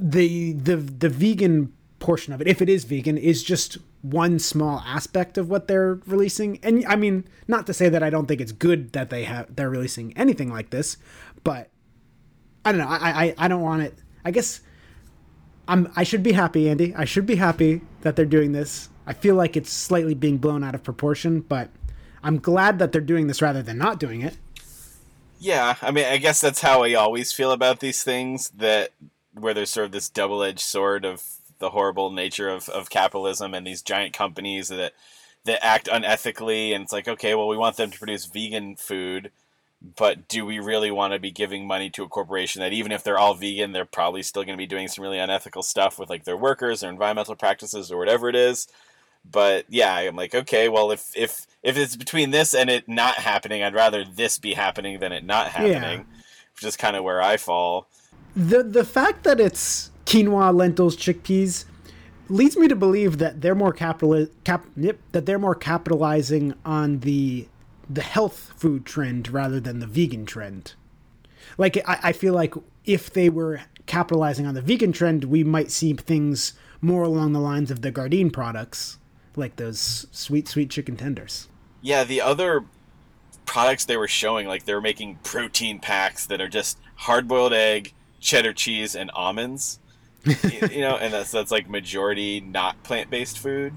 [0.00, 4.80] the the the vegan portion of it, if it is vegan, is just one small
[4.86, 6.58] aspect of what they're releasing.
[6.62, 9.54] And I mean, not to say that I don't think it's good that they have
[9.54, 10.96] they're releasing anything like this,
[11.44, 11.70] but
[12.64, 12.88] I don't know.
[12.88, 13.94] I I, I don't want it.
[14.24, 14.60] I guess
[15.68, 16.94] I'm I should be happy, Andy.
[16.94, 18.88] I should be happy that they're doing this.
[19.06, 21.70] I feel like it's slightly being blown out of proportion, but
[22.22, 24.36] I'm glad that they're doing this rather than not doing it.
[25.38, 28.50] Yeah, I mean, I guess that's how I always feel about these things.
[28.50, 28.92] That
[29.38, 31.22] where there's sort of this double-edged sword of
[31.58, 34.92] the horrible nature of, of capitalism and these giant companies that
[35.44, 39.30] that act unethically, and it's like, okay, well, we want them to produce vegan food,
[39.96, 43.04] but do we really want to be giving money to a corporation that even if
[43.04, 46.10] they're all vegan, they're probably still going to be doing some really unethical stuff with
[46.10, 48.66] like their workers or environmental practices or whatever it is?
[49.30, 53.16] But yeah, I'm like, okay, well, if if if it's between this and it not
[53.16, 56.06] happening, I'd rather this be happening than it not happening,
[56.54, 57.88] which is kind of where I fall.
[58.36, 61.64] The the fact that it's quinoa, lentils, chickpeas
[62.28, 67.00] leads me to believe that they're more capital cap yep, that they're more capitalizing on
[67.00, 67.48] the
[67.88, 70.74] the health food trend rather than the vegan trend.
[71.56, 75.70] Like I, I feel like if they were capitalizing on the vegan trend, we might
[75.70, 78.98] see things more along the lines of the Gardein products,
[79.34, 81.48] like those sweet sweet chicken tenders.
[81.80, 82.64] Yeah, the other
[83.46, 87.52] products they were showing, like they were making protein packs that are just hard boiled
[87.52, 87.92] egg,
[88.26, 89.78] cheddar cheese, and almonds.
[90.24, 93.72] you know, and that's that's like majority not plant based food.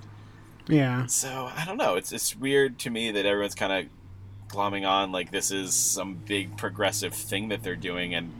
[0.67, 1.05] Yeah.
[1.05, 1.95] So I don't know.
[1.95, 6.15] It's it's weird to me that everyone's kind of glomming on like this is some
[6.15, 8.33] big progressive thing that they're doing, and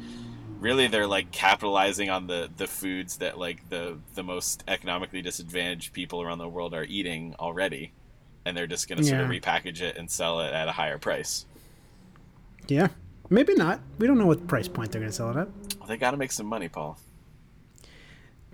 [0.60, 5.94] really they're like capitalizing on the the foods that like the the most economically disadvantaged
[5.94, 7.92] people around the world are eating already,
[8.46, 11.46] and they're just gonna sort of repackage it and sell it at a higher price.
[12.68, 12.88] Yeah.
[13.30, 13.80] Maybe not.
[14.00, 15.48] We don't know what price point they're going to sell it at.
[15.90, 17.00] They got to make some money, Paul.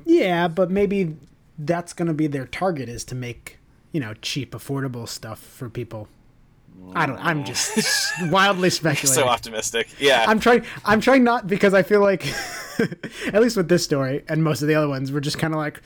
[0.06, 1.18] Yeah, but maybe
[1.60, 3.58] that's going to be their target is to make,
[3.92, 6.08] you know, cheap, affordable stuff for people.
[6.94, 7.18] I don't.
[7.20, 7.46] I'm mm.
[7.46, 7.78] just
[8.32, 9.24] wildly speculating.
[9.24, 9.88] So optimistic.
[10.00, 10.24] Yeah.
[10.28, 10.66] I'm trying.
[10.86, 12.26] I'm trying not because I feel like,
[13.34, 15.58] at least with this story and most of the other ones, we're just kind of
[15.58, 15.82] like,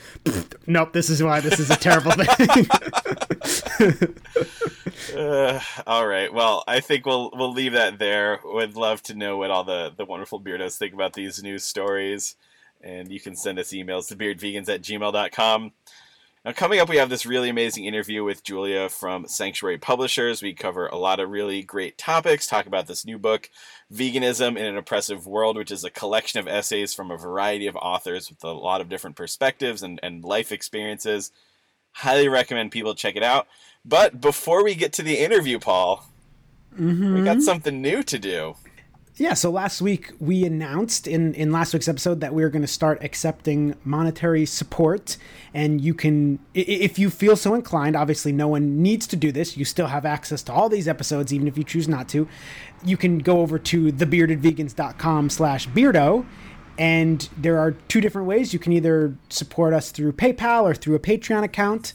[0.67, 0.93] nope.
[0.93, 2.67] This is why this is a terrible thing.
[5.15, 6.33] Uh, all right.
[6.33, 8.39] Well, I think we'll we'll leave that there.
[8.43, 12.35] Would love to know what all the the wonderful beardos think about these news stories.
[12.81, 15.73] And you can send us emails to beardvegans at gmail.com.
[16.45, 20.41] Now, coming up, we have this really amazing interview with Julia from Sanctuary Publishers.
[20.41, 23.49] We cover a lot of really great topics, talk about this new book,
[23.93, 27.75] Veganism in an Oppressive World, which is a collection of essays from a variety of
[27.75, 31.31] authors with a lot of different perspectives and, and life experiences.
[31.91, 33.47] Highly recommend people check it out.
[33.85, 36.05] But before we get to the interview, Paul,
[36.77, 37.39] we got mm-hmm.
[37.41, 38.55] something new to do.
[39.19, 42.61] Yeah, so last week we announced in, in last week's episode that we are going
[42.61, 45.17] to start accepting monetary support.
[45.53, 49.57] And you can, if you feel so inclined, obviously no one needs to do this.
[49.57, 52.29] You still have access to all these episodes, even if you choose not to.
[52.85, 56.25] You can go over to thebeardedvegans.com slash beardo
[56.79, 58.53] and there are two different ways.
[58.53, 61.91] You can either support us through PayPal or through a Patreon account.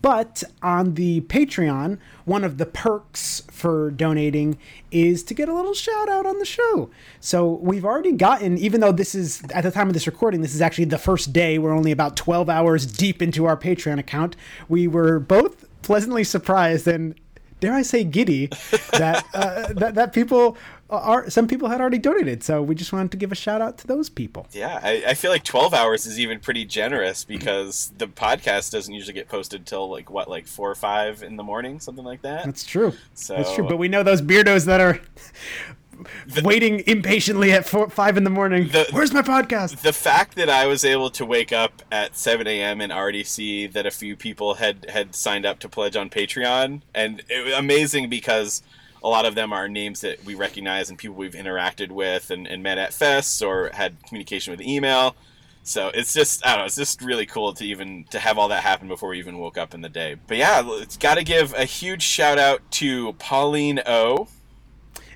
[0.00, 4.56] But on the Patreon, one of the perks for donating
[4.92, 6.88] is to get a little shout out on the show.
[7.18, 10.54] So we've already gotten, even though this is at the time of this recording, this
[10.54, 11.58] is actually the first day.
[11.58, 14.36] We're only about 12 hours deep into our Patreon account.
[14.68, 17.16] We were both pleasantly surprised and
[17.60, 18.50] dare I say giddy
[18.92, 20.56] that uh, that that people
[20.90, 22.42] are some people had already donated.
[22.42, 24.46] So we just wanted to give a shout out to those people.
[24.52, 28.92] Yeah, I, I feel like 12 hours is even pretty generous because the podcast doesn't
[28.94, 32.22] usually get posted till like what, like four or five in the morning, something like
[32.22, 32.44] that.
[32.46, 32.94] That's true.
[33.14, 33.66] So- That's true.
[33.68, 34.98] But we know those beardos that are
[36.42, 38.68] waiting impatiently at four, five in the morning.
[38.68, 39.82] The- Where's my podcast?
[39.82, 42.80] the fact that I was able to wake up at 7 a.m.
[42.80, 46.82] and already see that a few people had had signed up to pledge on Patreon,
[46.94, 48.62] and it was amazing because
[49.02, 52.46] a lot of them are names that we recognize and people we've interacted with and,
[52.46, 55.14] and met at fests or had communication with email.
[55.62, 58.48] So it's just I don't know, it's just really cool to even to have all
[58.48, 60.16] that happen before we even woke up in the day.
[60.26, 64.28] But yeah, it's got to give a huge shout out to Pauline O,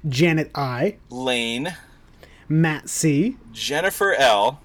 [0.06, 1.74] Janet I, Lane,
[2.48, 4.60] Matt C, Jennifer L,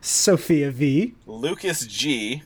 [0.00, 2.42] Sophia V, Lucas G,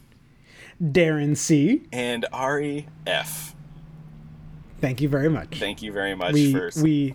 [0.83, 1.85] Darren C.
[1.91, 3.54] and Ari F.
[4.85, 5.59] Thank you very much.
[5.59, 7.15] Thank you very much we for we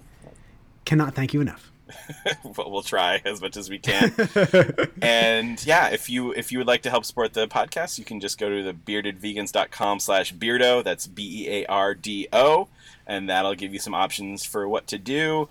[0.86, 1.72] cannot thank you enough.
[2.56, 4.12] but we'll try as much as we can.
[5.04, 8.20] and yeah, if you if you would like to help support the podcast, you can
[8.20, 10.84] just go to the beardedvegans.com slash beardo.
[10.84, 12.70] That's B E A R D O,
[13.06, 15.48] and that'll give you some options for what to do.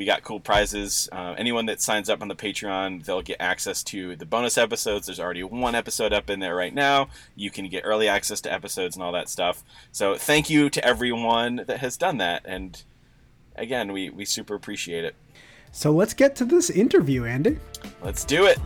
[0.00, 1.10] We got cool prizes.
[1.12, 5.04] Uh, anyone that signs up on the Patreon, they'll get access to the bonus episodes.
[5.04, 7.10] There's already one episode up in there right now.
[7.36, 9.62] You can get early access to episodes and all that stuff.
[9.92, 12.46] So thank you to everyone that has done that.
[12.46, 12.82] And
[13.56, 15.16] again, we, we super appreciate it.
[15.70, 17.58] So let's get to this interview, Andy.
[18.02, 18.58] Let's do it.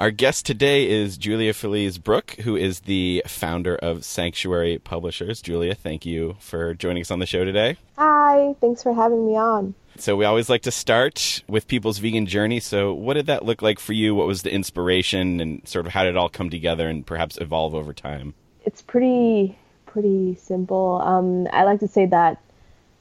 [0.00, 5.42] Our guest today is Julia Feliz Brueck, who is the founder of Sanctuary Publishers.
[5.42, 7.76] Julia, thank you for joining us on the show today.
[7.98, 9.74] Hi, thanks for having me on.
[9.98, 12.60] So, we always like to start with people's vegan journey.
[12.60, 14.14] So, what did that look like for you?
[14.14, 17.36] What was the inspiration and sort of how did it all come together and perhaps
[17.38, 18.32] evolve over time?
[18.64, 21.02] It's pretty pretty simple.
[21.04, 22.40] Um, I like to say that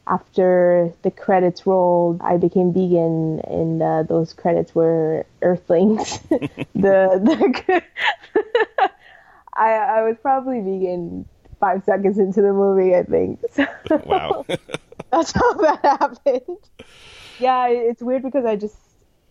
[0.09, 6.19] after the credits rolled, I became vegan, and uh, those credits were Earthlings.
[6.75, 7.83] the the
[9.55, 11.25] I I was probably vegan
[11.59, 13.39] five seconds into the movie, I think.
[13.91, 14.45] So Wow.
[15.11, 16.57] that's how that happened.
[17.37, 18.77] Yeah, it's weird because I just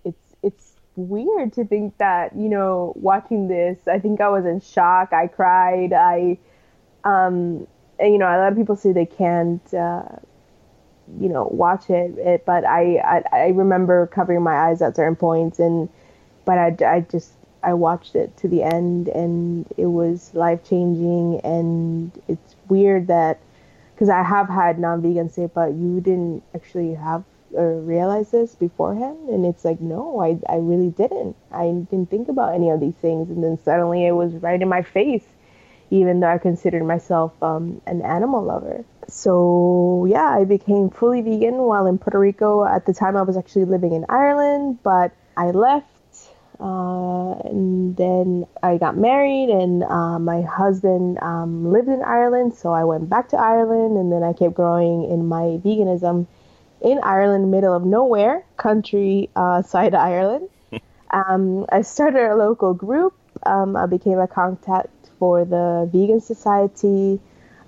[0.05, 3.79] it's it's weird to think that you know watching this.
[3.89, 5.13] I think I was in shock.
[5.13, 5.93] I cried.
[5.93, 6.39] I
[7.05, 7.67] um
[7.99, 10.03] and, you know a lot of people say they can't uh,
[11.21, 15.17] you know watch it, it but I, I I remember covering my eyes at certain
[15.17, 15.89] points and
[16.45, 17.33] but I I just
[17.63, 23.39] I watched it to the end and it was life changing and it's weird that
[23.99, 29.29] because I have had non-vegan say, but you didn't actually have or realize this beforehand,
[29.29, 31.35] and it's like, no, I I really didn't.
[31.51, 34.69] I didn't think about any of these things, and then suddenly it was right in
[34.69, 35.25] my face,
[35.91, 38.85] even though I considered myself um, an animal lover.
[39.09, 42.65] So yeah, I became fully vegan while in Puerto Rico.
[42.65, 45.87] At the time, I was actually living in Ireland, but I left
[46.61, 52.73] uh, and then I got married, and uh, my husband um, lived in Ireland, so
[52.73, 56.27] I went back to Ireland, and then I kept growing in my veganism
[56.81, 60.49] in Ireland, middle of nowhere, country uh, side of Ireland.
[61.11, 63.15] um, I started a local group.
[63.45, 64.89] Um, I became a contact
[65.19, 67.21] for the Vegan Society.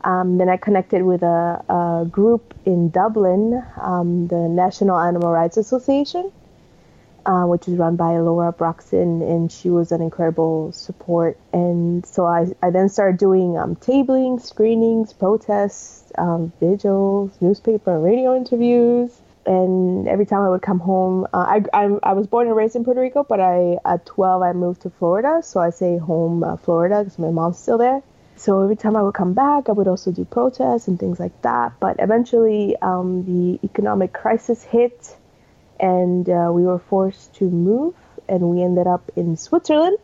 [0.03, 5.57] Um, then I connected with a, a group in Dublin, um, the National Animal Rights
[5.57, 6.33] Association
[7.27, 11.39] uh, which is run by Laura Broxton, and she was an incredible support.
[11.53, 18.05] And so I, I then started doing um, tabling, screenings, protests, um, vigils, newspaper and
[18.05, 19.11] radio interviews.
[19.51, 22.77] And every time I would come home, uh, I, I I was born and raised
[22.77, 26.45] in Puerto Rico, but I at 12 I moved to Florida, so I say home
[26.45, 28.01] uh, Florida because my mom's still there.
[28.37, 31.43] So every time I would come back, I would also do protests and things like
[31.43, 31.73] that.
[31.81, 35.17] But eventually, um, the economic crisis hit,
[35.81, 37.97] and uh, we were forced to move,
[38.29, 39.99] and we ended up in Switzerland,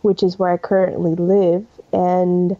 [0.00, 1.66] which is where I currently live.
[1.92, 2.56] And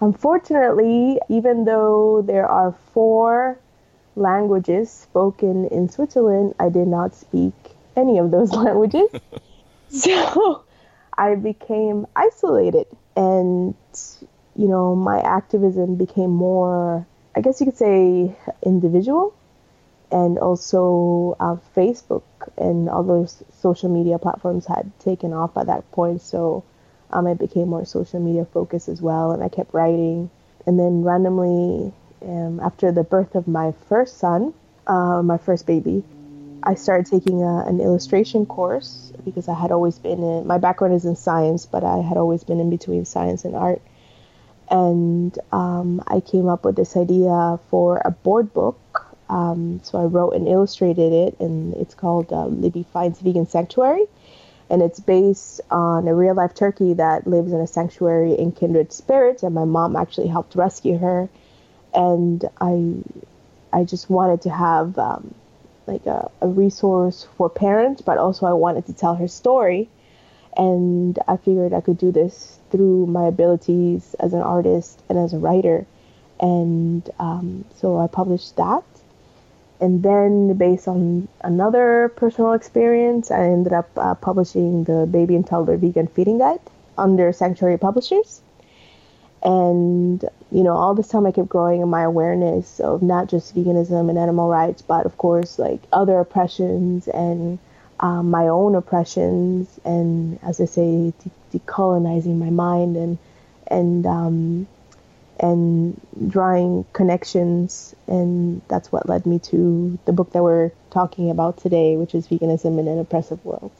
[0.00, 3.58] unfortunately, even though there are four
[4.16, 7.54] languages spoken in Switzerland, I did not speak
[7.96, 9.10] any of those languages.
[9.88, 10.64] so
[11.16, 12.86] I became isolated
[13.16, 13.74] and
[14.56, 19.34] you know my activism became more I guess you could say individual
[20.10, 22.22] and also uh, Facebook
[22.56, 26.64] and all those social media platforms had taken off by that point so
[27.10, 30.30] um, I became more social media focused as well and I kept writing
[30.66, 31.92] and then randomly
[32.22, 34.52] um, after the birth of my first son
[34.86, 36.02] uh, my first baby
[36.62, 40.94] I started taking a, an illustration course because I had always been in my background
[40.94, 43.80] is in science, but I had always been in between science and art.
[44.70, 49.06] And um, I came up with this idea for a board book.
[49.28, 54.06] Um, so I wrote and illustrated it, and it's called uh, Libby Finds Vegan Sanctuary.
[54.68, 58.92] And it's based on a real life turkey that lives in a sanctuary in kindred
[58.92, 61.28] spirits, and my mom actually helped rescue her.
[61.94, 62.94] And I,
[63.72, 65.34] I just wanted to have um,
[65.86, 69.88] like a, a resource for parents, but also I wanted to tell her story.
[70.56, 75.32] And I figured I could do this through my abilities as an artist and as
[75.32, 75.86] a writer.
[76.40, 78.84] And um, so I published that.
[79.80, 85.46] And then, based on another personal experience, I ended up uh, publishing the Baby and
[85.46, 86.60] Toddler Vegan Feeding Guide
[86.98, 88.42] under Sanctuary Publishers.
[89.42, 90.22] And,
[90.52, 94.10] you know, all this time I kept growing in my awareness of not just veganism
[94.10, 97.58] and animal rights, but of course, like other oppressions and
[98.00, 99.80] um, my own oppressions.
[99.84, 101.14] And as I say,
[101.52, 103.18] de- decolonizing my mind and,
[103.66, 104.66] and, um,
[105.38, 107.94] and drawing connections.
[108.06, 112.28] And that's what led me to the book that we're talking about today, which is
[112.28, 113.72] Veganism in an Oppressive World.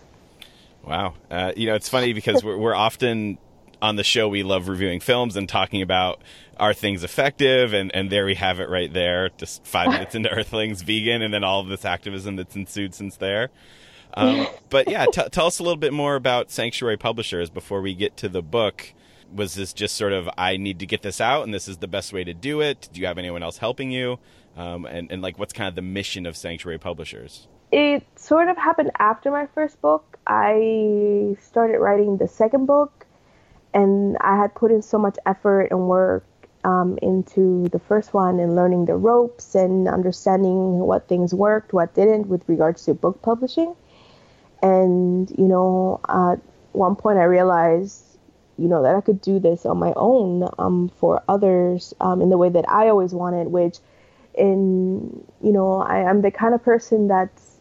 [0.87, 1.13] Wow.
[1.31, 3.37] Uh, you know, it's funny because we're, we're often
[3.83, 6.21] on the show we love reviewing films and talking about
[6.59, 10.29] are things effective and and there we have it right there just five minutes into
[10.31, 13.51] earthlings vegan and then all of this activism that's ensued since there.
[14.15, 17.95] Um, but yeah t- tell us a little bit more about sanctuary publishers before we
[17.95, 18.93] get to the book.
[19.33, 21.87] Was this just sort of i need to get this out and this is the
[21.87, 24.19] best way to do it do you have anyone else helping you?
[24.57, 27.47] Um, and, and like what's kind of the mission of sanctuary publishers?
[27.73, 30.19] It sort of happened after my first book.
[30.27, 33.07] I started writing the second book
[33.73, 36.25] and I had put in so much effort and work
[36.65, 41.95] um, into the first one and learning the ropes and understanding what things worked, what
[41.95, 43.75] didn't with regards to book publishing.
[44.63, 46.37] And, you know, at
[46.73, 48.05] one point I realized,
[48.59, 52.29] you know, that I could do this on my own um, for others um, in
[52.29, 53.79] the way that I always wanted, which
[54.35, 57.57] in, you know, I, am the kind of person that's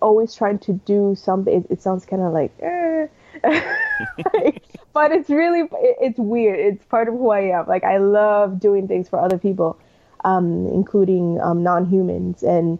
[0.00, 1.62] always trying to do something.
[1.62, 3.08] It, it sounds kind of like, eh.
[4.92, 6.58] but it's really it's weird.
[6.58, 7.66] It's part of who I am.
[7.66, 9.78] Like I love doing things for other people,
[10.24, 12.78] um, including um, non-humans, and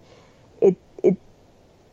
[0.60, 1.16] it it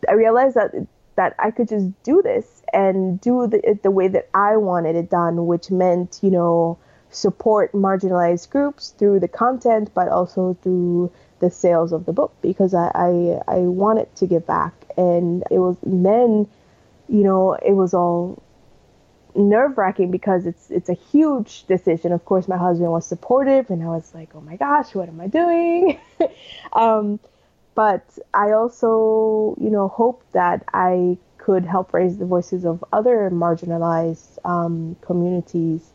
[0.07, 0.71] I realized that
[1.15, 4.95] that I could just do this and do the, it the way that I wanted
[4.95, 6.77] it done, which meant you know
[7.09, 12.73] support marginalized groups through the content, but also through the sales of the book because
[12.73, 16.47] I I, I wanted to give back, and it was then
[17.09, 18.41] you know it was all
[19.35, 22.11] nerve wracking because it's it's a huge decision.
[22.11, 25.19] Of course, my husband was supportive, and I was like, "Oh my gosh, what am
[25.21, 25.99] I doing?"
[26.73, 27.19] um,
[27.75, 28.03] but
[28.33, 34.37] I also, you know, hope that I could help raise the voices of other marginalized
[34.45, 35.91] um, communities,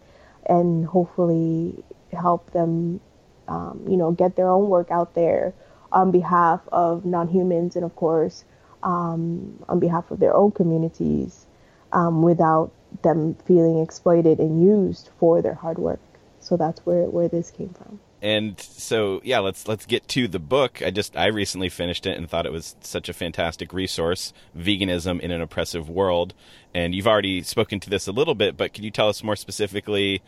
[0.46, 1.82] and hopefully
[2.12, 3.00] help them,
[3.48, 5.54] um, you know, get their own work out there
[5.92, 8.44] on behalf of non-humans, and of course,
[8.82, 11.46] um, on behalf of their own communities,
[11.92, 12.72] um, without
[13.02, 16.00] them feeling exploited and used for their hard work.
[16.40, 18.00] So that's where where this came from.
[18.22, 20.82] And so yeah, let's let's get to the book.
[20.82, 25.20] I just I recently finished it and thought it was such a fantastic resource, Veganism
[25.20, 26.34] in an Oppressive World.
[26.74, 29.36] And you've already spoken to this a little bit, but can you tell us more
[29.36, 30.22] specifically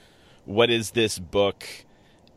[0.45, 1.64] what is this book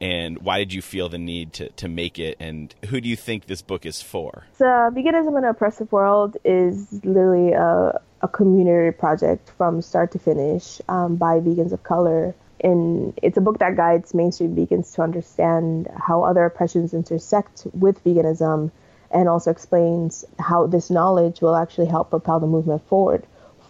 [0.01, 3.15] and why did you feel the need to, to make it and who do you
[3.15, 4.43] think this book is for?
[4.57, 10.19] So Veganism in an Oppressive World is literally a a community project from start to
[10.19, 12.35] finish um, by vegans of color.
[12.63, 18.03] And it's a book that guides mainstream vegans to understand how other oppressions intersect with
[18.03, 18.71] veganism
[19.09, 23.25] and also explains how this knowledge will actually help propel the movement forward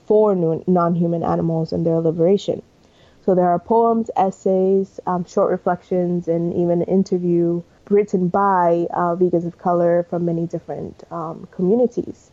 [0.06, 2.62] for non human animals and their liberation.
[3.32, 9.16] So there are poems, essays, um, short reflections, and even an interview written by uh,
[9.16, 12.30] vegans of color from many different um, communities.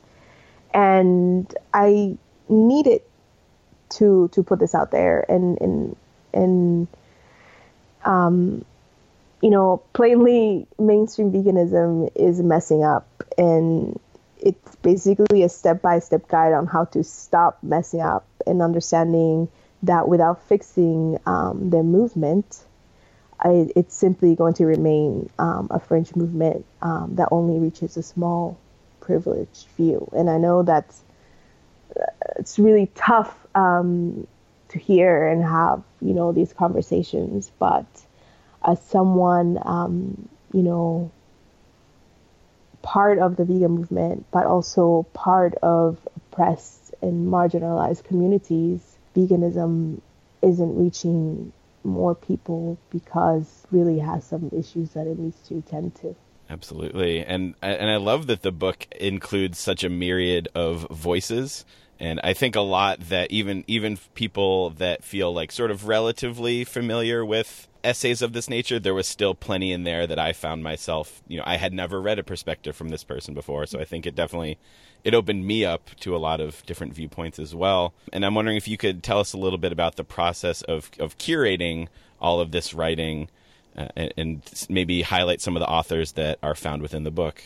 [0.75, 2.19] And I
[2.49, 3.03] needed
[3.91, 5.97] to to put this out there and and
[6.35, 6.89] and
[8.05, 8.65] um,
[9.41, 13.07] you know, plainly mainstream veganism is messing up
[13.39, 14.01] and
[14.37, 19.49] it's basically a step by step guide on how to stop messing up and understanding
[19.83, 22.65] that without fixing um, their movement,
[23.41, 28.03] I, it's simply going to remain um, a fringe movement um, that only reaches a
[28.03, 28.59] small
[29.01, 30.09] privileged few.
[30.13, 31.03] And I know that's
[31.99, 32.05] uh,
[32.37, 34.27] it's really tough um,
[34.71, 37.87] to hear and have you know these conversations, but
[38.65, 41.11] as someone um, you know
[42.83, 50.01] part of the vegan movement, but also part of oppressed and marginalized communities, veganism
[50.43, 51.53] isn't reaching
[51.85, 56.15] more people because really has some issues that it needs to tend to.
[56.51, 61.67] Absolutely, and and I love that the book includes such a myriad of voices,
[62.01, 66.65] and I think a lot that even even people that feel like sort of relatively
[66.65, 70.63] familiar with essays of this nature, there was still plenty in there that I found
[70.63, 73.85] myself, you know, I had never read a perspective from this person before, so I
[73.85, 74.59] think it definitely
[75.05, 77.95] it opened me up to a lot of different viewpoints as well.
[78.13, 80.91] And I'm wondering if you could tell us a little bit about the process of
[80.99, 81.89] of curating
[82.21, 83.29] all of this writing
[83.77, 87.41] uh, and, and, maybe highlight some of the authors that are found within the book.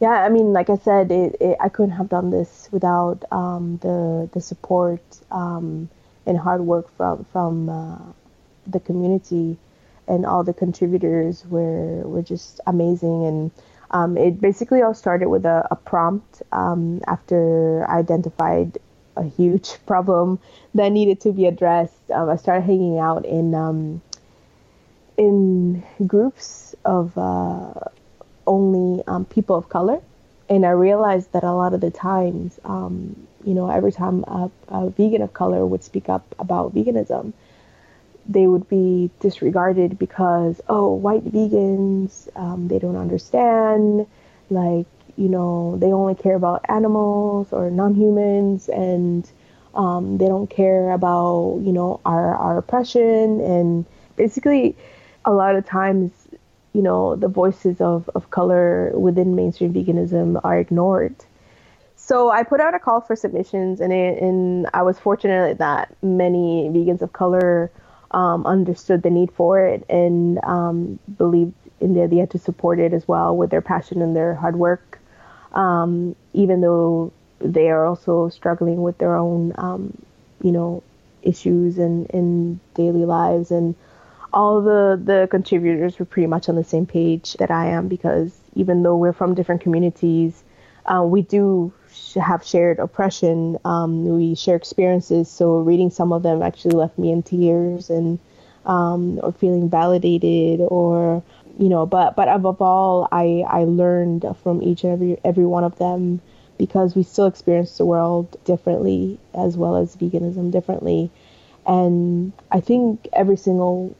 [0.00, 3.78] Yeah, I mean, like I said, it, it, I couldn't have done this without um,
[3.82, 5.88] the the support um,
[6.26, 7.98] and hard work from from uh,
[8.66, 9.56] the community,
[10.08, 13.24] and all the contributors were were just amazing.
[13.24, 13.50] And
[13.92, 18.78] um, it basically all started with a, a prompt um, after I identified
[19.16, 20.38] a huge problem
[20.74, 22.10] that needed to be addressed.
[22.10, 24.00] Um, I started hanging out in um,
[25.16, 27.74] in groups of uh,
[28.46, 30.00] only um, people of color,
[30.48, 34.50] and I realized that a lot of the times, um, you know, every time a,
[34.68, 37.32] a, vegan of color would speak up about veganism,
[38.26, 44.06] they would be disregarded because oh, white vegans, um, they don't understand,
[44.50, 49.30] like you know, they only care about animals or non-humans, and
[49.74, 54.76] um, they don't care about you know our our oppression and basically
[55.24, 56.10] a lot of times,
[56.72, 61.14] you know, the voices of, of color within mainstream veganism are ignored.
[61.96, 65.94] So I put out a call for submissions, and, it, and I was fortunate that
[66.02, 67.70] many vegans of color
[68.12, 72.92] um, understood the need for it and um, believed in the idea to support it
[72.92, 75.00] as well with their passion and their hard work,
[75.52, 79.96] um, even though they are also struggling with their own, um,
[80.42, 80.82] you know,
[81.22, 83.50] issues and in daily lives.
[83.50, 83.74] And
[84.32, 88.32] all the the contributors were pretty much on the same page that I am because
[88.54, 90.42] even though we're from different communities,
[90.86, 91.72] uh, we do
[92.20, 93.58] have shared oppression.
[93.64, 95.30] Um, we share experiences.
[95.30, 98.18] So reading some of them actually left me in tears and
[98.64, 101.22] um, or feeling validated or
[101.58, 101.86] you know.
[101.86, 106.20] But but above all, I I learned from each and every every one of them
[106.58, 111.10] because we still experience the world differently as well as veganism differently.
[111.66, 113.94] And I think every single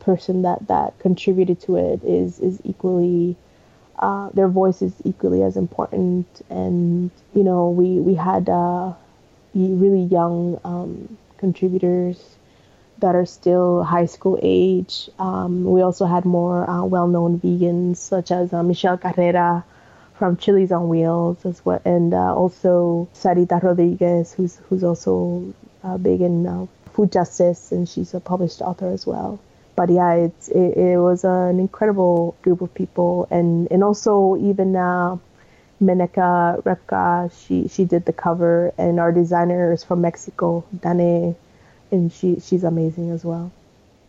[0.00, 3.36] person that that contributed to it is is equally
[3.98, 6.26] uh, their voice is equally as important.
[6.50, 8.92] And you know we we had uh,
[9.54, 12.36] really young um, contributors
[12.98, 15.10] that are still high school age.
[15.18, 19.64] Um, we also had more uh, well-known vegans such as uh, Michelle Carrera
[20.14, 25.98] from Chilis on Wheels as well and uh, also Sarita Rodriguez who's who's also uh,
[25.98, 29.40] big in food justice and she's a published author as well
[29.76, 34.76] but yeah, it's it, it was an incredible group of people, and and also even
[34.76, 35.16] uh,
[35.82, 41.36] Meneka Repka, she she did the cover, and our designer is from Mexico, Dane,
[41.90, 43.52] and she she's amazing as well.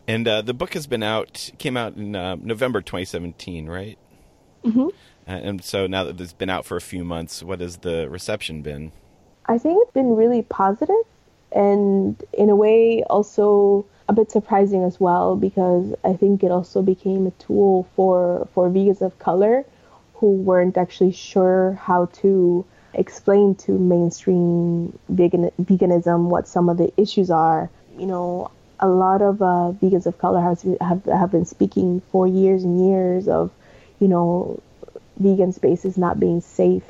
[0.08, 3.98] And uh, the book has been out, came out in uh, November 2017, right?
[4.64, 4.88] Mm-hmm.
[5.28, 8.64] and so now that it's been out for a few months, what has the reception
[8.64, 8.92] been?
[9.46, 10.96] I think it's been really positive,
[11.52, 16.82] and in a way also a bit surprising as well because I think it also
[16.82, 19.66] became a tool for for vegans of color
[20.16, 26.92] who weren't actually sure how to explain to mainstream vegan, veganism what some of the
[26.98, 27.70] issues are.
[27.98, 32.28] You know, a lot of uh, vegans of color has, have have been speaking for
[32.28, 33.52] years and years of,
[34.00, 34.62] you know,
[35.18, 36.84] vegan spaces not being safe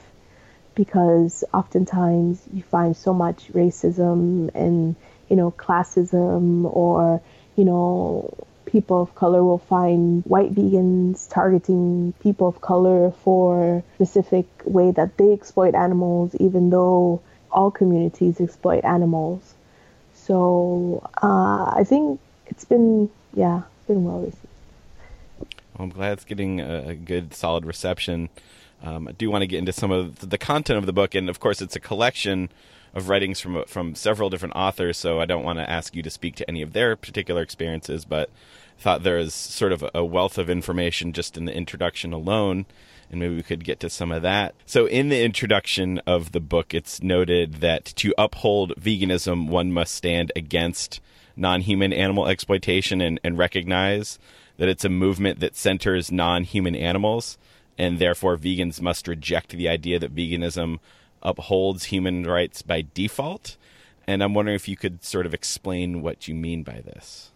[0.76, 4.96] because oftentimes you find so much racism and
[5.30, 7.22] you know classism or
[7.56, 8.34] you know
[8.66, 15.18] people of color will find white vegans targeting people of color for specific way that
[15.18, 17.22] they exploit animals even though
[17.52, 19.54] all communities exploit animals
[20.14, 24.48] so uh, i think it's been yeah it's been well received
[25.40, 28.30] Well, I'm glad it's getting a, good, solid reception.
[28.84, 31.30] Um, I do want to get into some of the content of the book, and
[31.30, 32.50] of course, it's a collection
[32.96, 34.98] of writings from from several different authors.
[34.98, 38.06] So I don't want to ask you to speak to any of their particular experiences,
[38.06, 38.30] but
[38.80, 42.66] thought there is sort of a wealth of information just in the introduction alone,
[43.10, 44.56] and maybe we could get to some of that.
[44.66, 49.94] So in the introduction of the book, it's noted that to uphold veganism, one must
[49.94, 51.00] stand against
[51.38, 54.20] non-human animal exploitation and, and recognize
[54.58, 57.38] that it's a movement that centers non-human animals
[57.78, 60.80] and therefore vegans must reject the idea that veganism
[61.26, 63.58] upholds human rights by default
[64.08, 67.32] and i'm wondering if you could sort of explain what you mean by this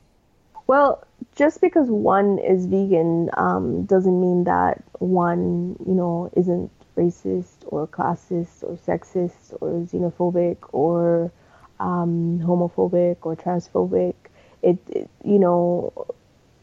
[0.69, 1.03] Well,
[1.35, 7.87] just because one is vegan um, doesn't mean that one, you know, isn't racist or
[7.87, 11.31] classist or sexist or xenophobic or
[11.79, 14.13] um, homophobic or transphobic.
[14.61, 15.91] It, it you know,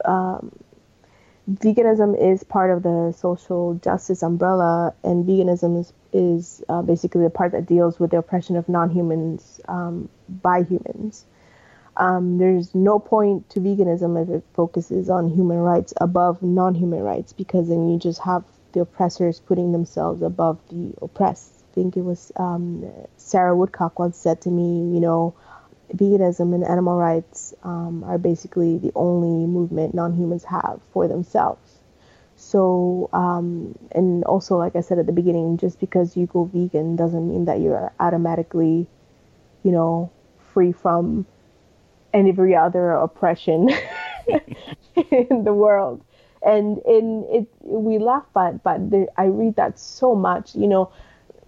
[0.04, 0.52] um,
[1.50, 7.30] veganism is part of the social justice umbrella, and veganism is is uh, basically the
[7.30, 11.26] part that deals with the oppression of non-humans um, by humans.
[11.96, 17.32] Um, there's no point to veganism if it focuses on human rights above non-human rights,
[17.32, 21.52] because then you just have the oppressors putting themselves above the oppressed.
[21.72, 22.84] I think it was um,
[23.16, 25.34] Sarah Woodcock once said to me, you know,
[25.94, 31.65] veganism and animal rights um, are basically the only movement non-humans have for themselves.
[32.46, 36.94] So, um, and also, like I said at the beginning, just because you go vegan
[36.94, 38.86] doesn't mean that you're automatically,
[39.64, 40.12] you know,
[40.54, 41.26] free from
[42.14, 43.68] every other oppression
[45.10, 46.04] in the world.
[46.40, 50.54] And in it, we laugh, but but there, I read that so much.
[50.54, 50.92] You know,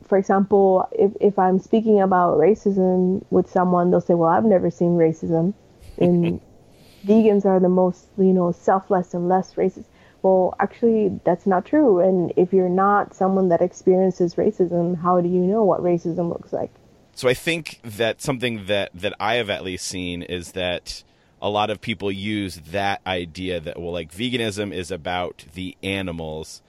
[0.03, 4.69] for example, if if I'm speaking about racism with someone, they'll say, "Well, I've never
[4.69, 5.55] seen racism."
[5.97, 6.41] And
[7.07, 9.85] vegans are the most, you know, selfless and less racist.
[10.23, 12.01] Well, actually, that's not true.
[12.01, 16.53] And if you're not someone that experiences racism, how do you know what racism looks
[16.53, 16.73] like?
[17.15, 21.03] So I think that something that that I have at least seen is that
[21.41, 26.63] a lot of people use that idea that well like veganism is about the animals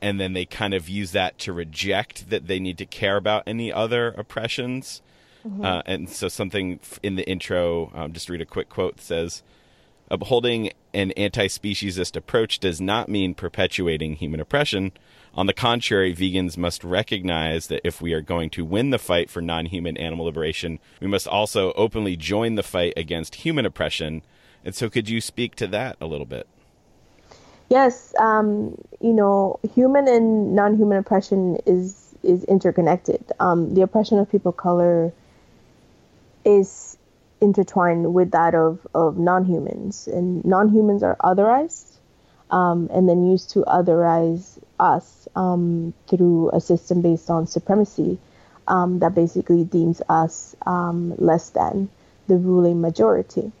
[0.00, 3.42] and then they kind of use that to reject that they need to care about
[3.46, 5.00] any other oppressions.
[5.62, 9.42] Uh, and so something in the intro, um, just read a quick quote says,
[10.10, 14.92] Upholding an anti speciesist approach does not mean perpetuating human oppression.
[15.34, 19.30] On the contrary, vegans must recognize that if we are going to win the fight
[19.30, 24.22] for non human animal liberation, we must also openly join the fight against human oppression.
[24.64, 26.46] And so, could you speak to that a little bit?
[27.70, 33.24] Yes, um, you know, human and non-human oppression is is interconnected.
[33.40, 35.12] Um, the oppression of people of color
[36.44, 36.93] is
[37.40, 41.96] intertwined with that of, of non-humans, and non-humans are otherized,
[42.50, 48.18] um, and then used to otherize us um, through a system based on supremacy
[48.68, 51.88] um, that basically deems us um, less than
[52.28, 53.52] the ruling majority.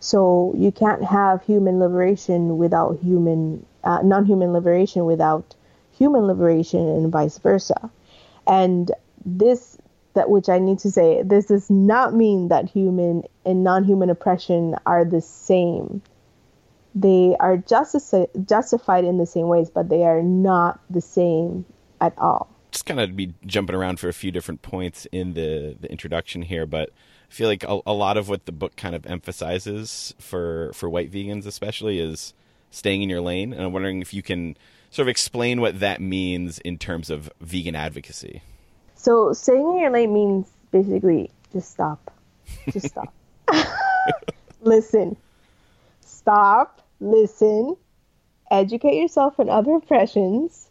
[0.00, 5.54] So you can't have human liberation without human, uh, non-human liberation without
[5.96, 7.90] human liberation, and vice versa.
[8.46, 8.90] And
[9.24, 9.78] this,
[10.14, 14.76] that which I need to say, this does not mean that human and non-human oppression
[14.84, 16.02] are the same.
[16.94, 21.64] They are justici- justified in the same ways, but they are not the same
[22.00, 22.48] at all.
[22.72, 26.42] just kind of be jumping around for a few different points in the the introduction
[26.42, 26.90] here, but
[27.30, 30.88] I feel like a, a lot of what the book kind of emphasizes for for
[30.90, 32.34] white vegans, especially, is
[32.70, 33.52] staying in your lane.
[33.52, 34.56] And I'm wondering if you can
[34.90, 38.42] sort of explain what that means in terms of vegan advocacy.
[39.02, 42.12] So staying in your lane means basically just stop.
[42.70, 43.12] Just stop.
[44.60, 45.16] listen.
[46.02, 46.80] Stop.
[47.00, 47.76] Listen.
[48.52, 50.68] Educate yourself on other oppressions.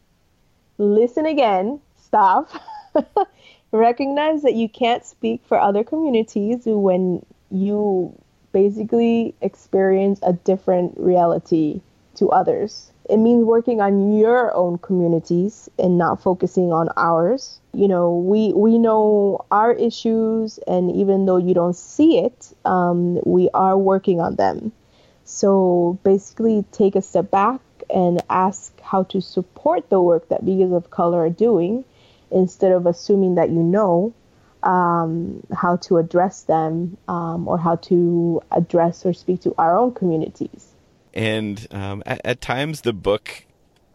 [0.78, 1.82] Listen again.
[2.02, 2.50] Stop.
[3.74, 8.18] Recognize that you can't speak for other communities when you
[8.54, 11.82] basically experience a different reality
[12.16, 12.94] to others.
[13.12, 17.60] It means working on your own communities and not focusing on ours.
[17.74, 23.20] You know, we we know our issues, and even though you don't see it, um,
[23.26, 24.72] we are working on them.
[25.26, 27.60] So basically, take a step back
[27.94, 31.84] and ask how to support the work that beings of color are doing
[32.32, 34.14] instead of assuming that you know
[34.64, 39.94] um, how to address them um, or how to address or speak to our own
[39.94, 40.71] communities.
[41.14, 43.46] And um, at, at times, the book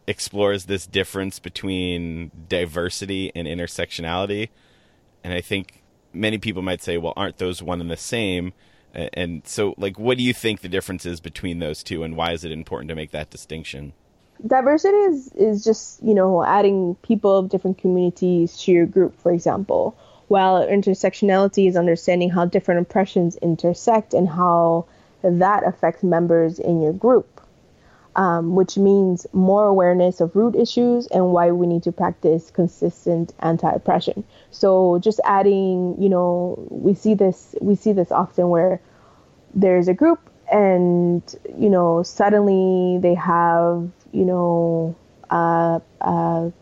[0.06, 4.50] explores this difference between diversity and intersectionality.
[5.24, 8.52] And I think many people might say, well, aren't those one and the same?
[8.94, 12.32] And so, like, what do you think the difference is between those two, and why
[12.32, 13.92] is it important to make that distinction?
[14.44, 19.32] diversity is is just you know adding people of different communities to your group for
[19.32, 19.96] example
[20.28, 24.84] while intersectionality is understanding how different oppressions intersect and how
[25.22, 27.36] that affects members in your group
[28.16, 33.34] um, which means more awareness of root issues and why we need to practice consistent
[33.40, 34.24] anti-oppression.
[34.50, 38.80] So just adding you know we see this we see this often where
[39.54, 40.18] there's a group
[40.50, 41.22] and
[41.58, 44.96] you know suddenly they have you know
[45.30, 46.52] a, a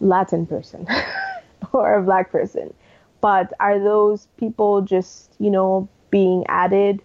[0.00, 0.86] latin person
[1.72, 2.74] or a black person.
[3.22, 7.00] But are those people just you know being added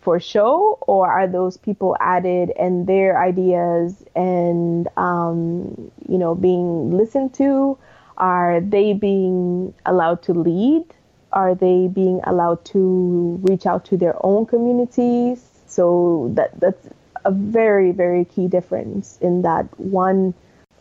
[0.00, 6.90] for show or are those people added and their ideas and um, you know being
[6.90, 7.76] listened to?
[8.16, 10.84] Are they being allowed to lead?
[11.32, 15.46] Are they being allowed to reach out to their own communities?
[15.66, 16.88] So that that's
[17.24, 20.34] a very very key difference in that one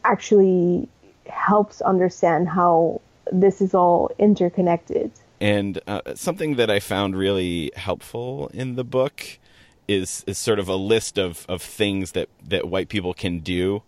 [0.05, 0.87] actually
[1.25, 3.01] helps understand how
[3.31, 5.11] this is all interconnected
[5.41, 9.39] And uh, something that I found really helpful in the book
[9.87, 13.81] is is sort of a list of, of things that, that white people can do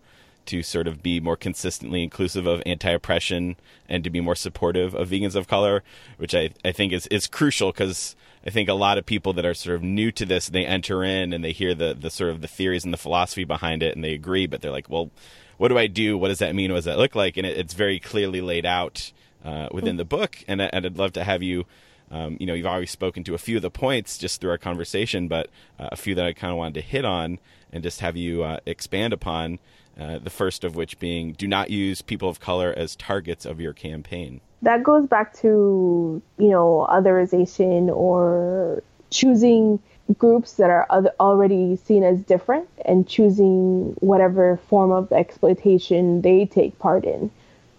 [0.46, 3.56] to sort of be more consistently inclusive of anti-oppression
[3.88, 5.84] and to be more supportive of vegans of color,
[6.16, 9.46] which I, I think is, is crucial because I think a lot of people that
[9.46, 12.30] are sort of new to this, they enter in and they hear the, the sort
[12.30, 15.10] of the theories and the philosophy behind it and they agree, but they're like, well,
[15.58, 16.18] what do I do?
[16.18, 16.72] What does that mean?
[16.72, 17.36] What does that look like?
[17.36, 19.12] And it, it's very clearly laid out
[19.44, 20.38] uh, within the book.
[20.48, 21.64] And, and I'd love to have you,
[22.10, 24.58] um, you know, you've already spoken to a few of the points just through our
[24.58, 27.38] conversation, but uh, a few that I kind of wanted to hit on
[27.72, 29.58] and just have you uh, expand upon.
[30.00, 33.60] Uh, the first of which being, do not use people of color as targets of
[33.60, 34.40] your campaign.
[34.62, 39.78] that goes back to you know otherization or choosing
[40.16, 46.46] groups that are oth- already seen as different and choosing whatever form of exploitation they
[46.46, 47.30] take part in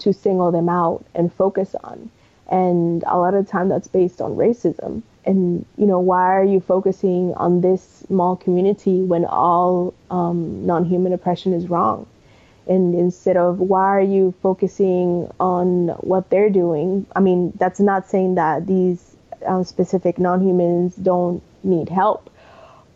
[0.03, 2.09] to single them out and focus on.
[2.49, 5.01] And a lot of time that's based on racism.
[5.25, 11.13] And you know why are you focusing on this small community when all um, non-human
[11.13, 12.05] oppression is wrong?
[12.67, 17.05] And instead of why are you focusing on what they're doing?
[17.15, 22.29] I mean that's not saying that these um, specific non-humans don't need help.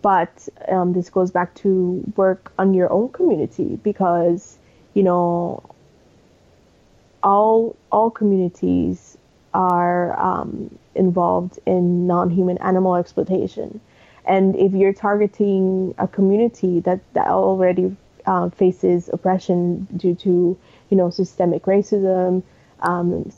[0.01, 4.57] But um, this goes back to work on your own community because
[4.93, 5.63] you know
[7.23, 9.17] all all communities
[9.53, 13.79] are um, involved in non-human animal exploitation.
[14.25, 17.95] And if you're targeting a community that, that already
[18.25, 20.57] uh, faces oppression due to
[20.89, 22.43] you know systemic racism
[22.81, 23.31] um,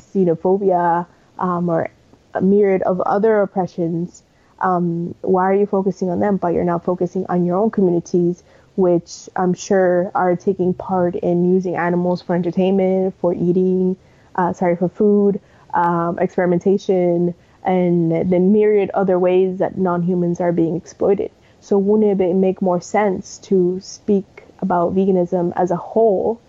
[0.00, 1.06] xenophobia
[1.38, 1.88] um, or
[2.34, 4.24] a myriad of other oppressions
[4.60, 8.42] um, why are you focusing on them but you're not focusing on your own communities
[8.76, 13.96] which i'm sure are taking part in using animals for entertainment for eating
[14.34, 15.40] uh, sorry for food
[15.74, 21.30] um, experimentation and the myriad other ways that non-humans are being exploited.
[21.60, 26.40] So wouldn't it make more sense to speak about veganism as a whole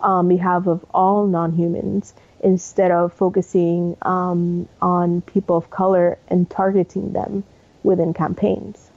[0.00, 7.12] on behalf of all non-humans instead of focusing um, on people of color and targeting
[7.12, 7.42] them
[7.82, 8.90] within campaigns?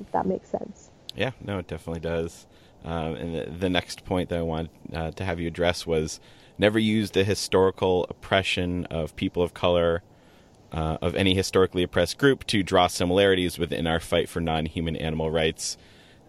[0.00, 0.79] If that makes sense
[1.20, 2.46] Yeah, no, it definitely does.
[2.82, 6.18] Um, and the, the next point that I want uh, to have you address was
[6.56, 10.02] never use the historical oppression of people of color
[10.72, 15.30] uh, of any historically oppressed group to draw similarities within our fight for non-human animal
[15.30, 15.76] rights.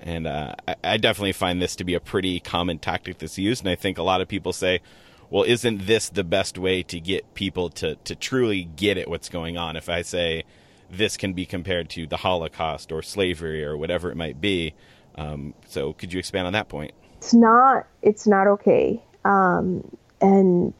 [0.01, 3.63] And uh, I, I definitely find this to be a pretty common tactic that's used.
[3.63, 4.81] And I think a lot of people say,
[5.29, 9.29] well, isn't this the best way to get people to, to truly get it what's
[9.29, 9.77] going on?
[9.77, 10.43] If I say
[10.91, 14.73] this can be compared to the Holocaust or slavery or whatever it might be.
[15.15, 16.93] Um, so could you expand on that point?
[17.21, 19.83] it's not it's not okay um,
[20.19, 20.73] and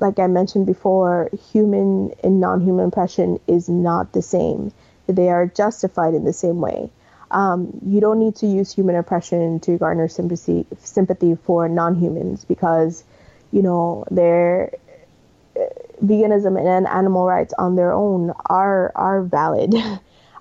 [0.00, 4.72] like i mentioned before human and non-human oppression is not the same
[5.06, 6.90] they are justified in the same way
[7.30, 13.04] um, you don't need to use human oppression to garner sympathy sympathy for non-humans because
[13.52, 14.72] you know they're
[16.02, 19.74] veganism and animal rights on their own are are valid.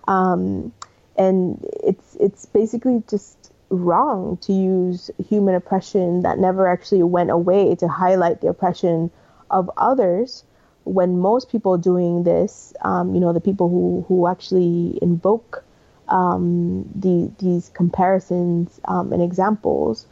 [0.05, 0.73] Um,
[1.15, 7.75] and it's it's basically just wrong to use human oppression that never actually went away
[7.75, 9.09] to highlight the oppression
[9.49, 10.43] of others
[10.83, 15.63] when most people doing this, um, you know, the people who, who actually invoke
[16.09, 20.05] um, the, these comparisons um, and examples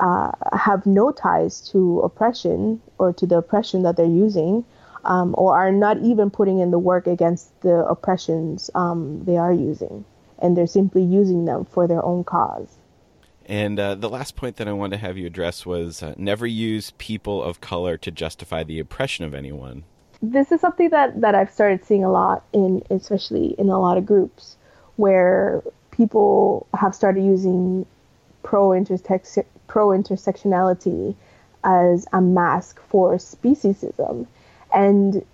[0.00, 4.64] uh, have no ties to oppression or to the oppression that they're using,
[5.04, 9.52] um, or are not even putting in the work against the oppressions um, they are
[9.52, 10.04] using.
[10.40, 12.78] And they're simply using them for their own cause.
[13.46, 16.46] And uh, the last point that I wanted to have you address was uh, never
[16.46, 19.84] use people of color to justify the oppression of anyone.
[20.20, 23.96] This is something that, that I've started seeing a lot in, especially in a lot
[23.96, 24.56] of groups,
[24.96, 27.86] where people have started using
[28.42, 31.14] pro intersex pro intersectionality
[31.62, 34.26] as a mask for speciesism,
[34.74, 35.24] and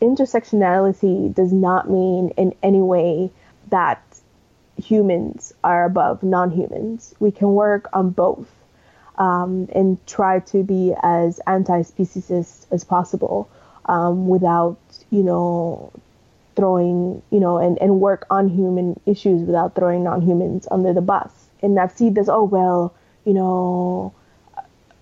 [0.00, 3.30] intersectionality does not mean in any way
[3.70, 4.02] that
[4.76, 7.14] humans are above non-humans.
[7.20, 8.48] We can work on both
[9.18, 13.50] um, and try to be as anti-speciesist as possible
[13.86, 14.78] um, without,
[15.10, 15.92] you know,
[16.56, 21.32] throwing, you know, and, and work on human issues without throwing non-humans under the bus.
[21.62, 24.12] And I've seen this, oh, well, you know,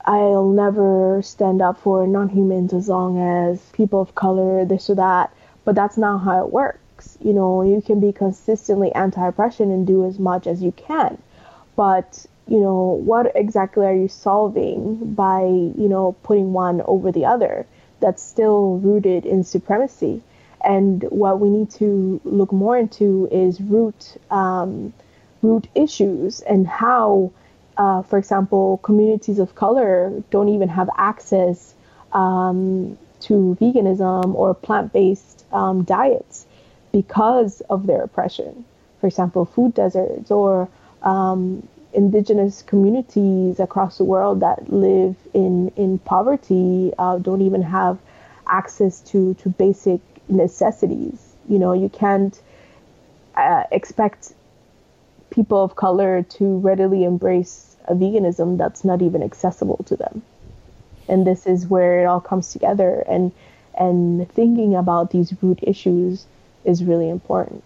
[0.04, 5.32] I'll never stand up for non-humans as long as people of color, this or that.
[5.64, 6.80] But that's not how it works
[7.20, 11.18] you know, you can be consistently anti-oppression and do as much as you can.
[11.76, 17.26] But, you know, what exactly are you solving by, you know, putting one over the
[17.26, 17.66] other
[18.00, 20.22] that's still rooted in supremacy?
[20.64, 24.92] And what we need to look more into is root um,
[25.40, 27.30] root issues and how,
[27.78, 31.74] uh, for example, communities of color don't even have access
[32.12, 36.46] um, to veganism or plant-based um, diets
[36.92, 38.64] because of their oppression.
[39.00, 40.68] For example, food deserts or
[41.02, 47.98] um, indigenous communities across the world that live in, in poverty uh, don't even have
[48.48, 51.34] access to, to basic necessities.
[51.48, 52.38] You know, you can't
[53.36, 54.32] uh, expect
[55.30, 60.22] people of color to readily embrace a veganism that's not even accessible to them.
[61.08, 63.32] And this is where it all comes together and
[63.74, 66.26] and thinking about these root issues
[66.64, 67.62] is really important.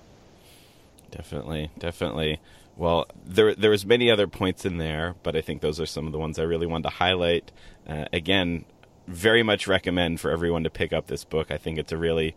[1.11, 2.41] Definitely, definitely.
[2.77, 6.07] Well, there there was many other points in there, but I think those are some
[6.07, 7.51] of the ones I really wanted to highlight.
[7.87, 8.65] Uh, again,
[9.07, 11.51] very much recommend for everyone to pick up this book.
[11.51, 12.35] I think it's a really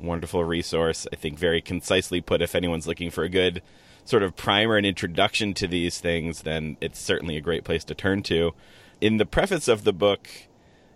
[0.00, 1.06] wonderful resource.
[1.12, 2.42] I think very concisely put.
[2.42, 3.62] If anyone's looking for a good
[4.08, 7.94] sort of primer and introduction to these things, then it's certainly a great place to
[7.94, 8.54] turn to.
[9.02, 10.26] In the preface of the book,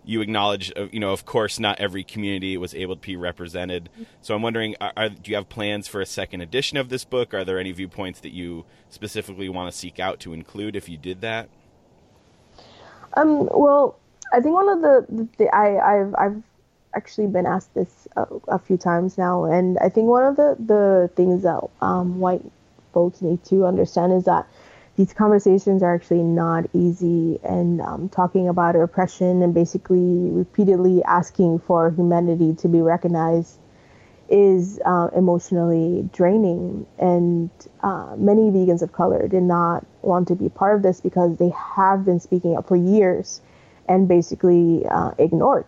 [0.03, 3.87] you acknowledge, uh, you know, of course, not every community was able to be represented.
[4.21, 7.05] So I'm wondering, are, are, do you have plans for a second edition of this
[7.05, 7.35] book?
[7.35, 10.97] Are there any viewpoints that you specifically want to seek out to include if you
[10.97, 11.49] did that?
[13.15, 13.99] Um, well,
[14.33, 16.43] I think one of the, the, the I, I've, I've
[16.95, 20.55] actually been asked this a, a, few times now, and I think one of the,
[20.59, 22.41] the things that um, white
[22.93, 24.47] folks need to understand is that
[24.95, 31.59] these conversations are actually not easy and um, talking about oppression and basically repeatedly asking
[31.59, 33.57] for humanity to be recognized
[34.29, 36.85] is uh, emotionally draining.
[36.99, 37.49] And
[37.81, 41.49] uh, many vegans of color did not want to be part of this because they
[41.49, 43.41] have been speaking up for years
[43.87, 45.65] and basically uh, ignored.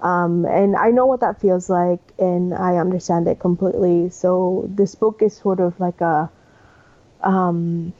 [0.00, 4.10] Um, and I know what that feels like and I understand it completely.
[4.10, 6.30] So this book is sort of like a
[7.22, 7.92] um,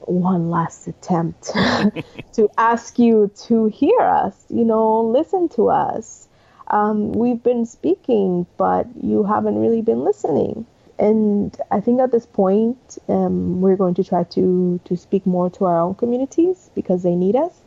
[0.00, 1.44] one last attempt
[2.32, 6.28] to ask you to hear us, you know, listen to us.
[6.68, 10.66] Um, we've been speaking, but you haven't really been listening.
[10.98, 15.50] And I think at this point, um, we're going to try to, to speak more
[15.50, 17.60] to our own communities because they need us.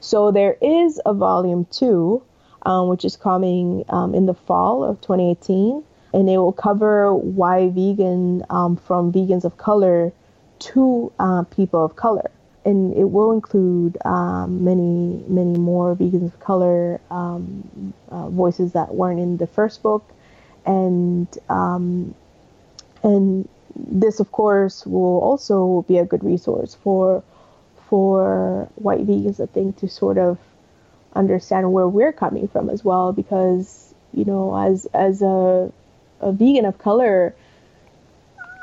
[0.00, 2.22] So there is a volume two,
[2.64, 7.68] um, which is coming um, in the fall of 2018, and it will cover why
[7.70, 10.12] vegan um, from vegans of color
[10.58, 12.30] to uh, people of color.
[12.64, 18.92] And it will include um, many, many more vegans of color um, uh, voices that
[18.92, 20.04] weren't in the first book,
[20.64, 22.12] and um,
[23.04, 27.22] and this, of course, will also be a good resource for
[27.88, 30.36] for white vegans, I think, to sort of
[31.14, 35.72] understand where we're coming from as well, because you know, as as a
[36.20, 37.32] a vegan of color,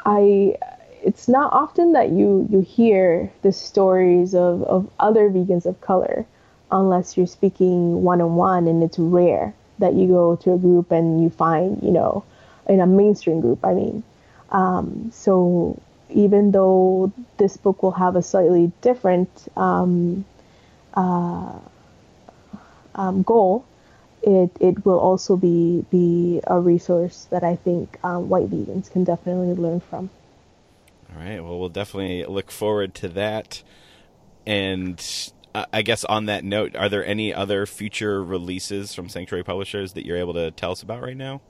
[0.06, 0.58] I
[1.04, 6.26] it's not often that you you hear the stories of, of other vegans of color
[6.72, 10.92] unless you're speaking one on one and it's rare that you go to a group
[10.92, 12.24] and you find you know
[12.70, 14.04] in a mainstream group i mean
[14.52, 15.80] um, so
[16.10, 20.26] even though this book will have a slightly different um,
[20.94, 21.58] uh,
[22.96, 23.66] um, goal,
[24.22, 29.04] it, it will also be be a resource that I think um, white vegans can
[29.04, 30.10] definitely learn from.
[31.16, 31.44] All right.
[31.44, 33.64] Well, we'll definitely look forward to that.
[34.46, 35.04] And
[35.54, 39.94] uh, I guess on that note, are there any other future releases from Sanctuary Publishers
[39.94, 41.42] that you're able to tell us about right now?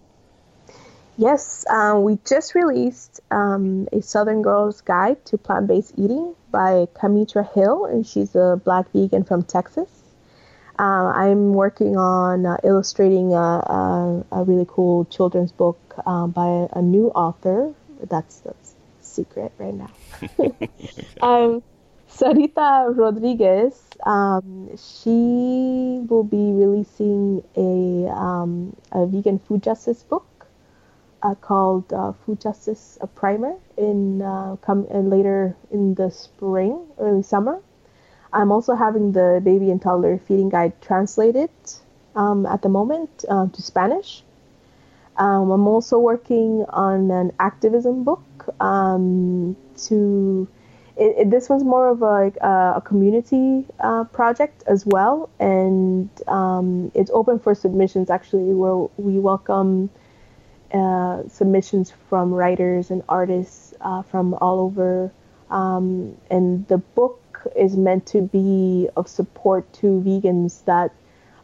[1.17, 6.87] Yes, um, we just released um, a Southern Girl's Guide to Plant Based Eating by
[6.95, 9.89] Kamitra Hill, and she's a black vegan from Texas.
[10.79, 16.47] Uh, I'm working on uh, illustrating a, a, a, really cool children's book um, by
[16.47, 17.75] a, a, new author.
[18.09, 18.41] That's
[19.13, 19.91] secret right now.
[21.21, 21.63] um,
[22.09, 30.25] Saryta Rodriguez, um, she will be releasing a, um, a vegan food justice book
[31.23, 36.85] uh, called uh, Food Justice a Primer in uh, come uh, later in the spring,
[36.99, 37.61] early summer.
[38.31, 41.49] I'm also having the baby and toddler feeding guide translated
[42.15, 44.23] um, at the moment uh, to Spanish.
[45.17, 48.23] Um, I'm also working on an activism book
[48.59, 49.55] um,
[49.87, 50.47] to.
[50.95, 52.31] It, it, this one's more of a,
[52.77, 58.11] a community uh, project as well, and um, it's open for submissions.
[58.11, 59.89] Actually, where we welcome
[60.73, 65.11] uh, submissions from writers and artists uh, from all over.
[65.49, 67.19] Um, and the book
[67.55, 70.91] is meant to be of support to vegans that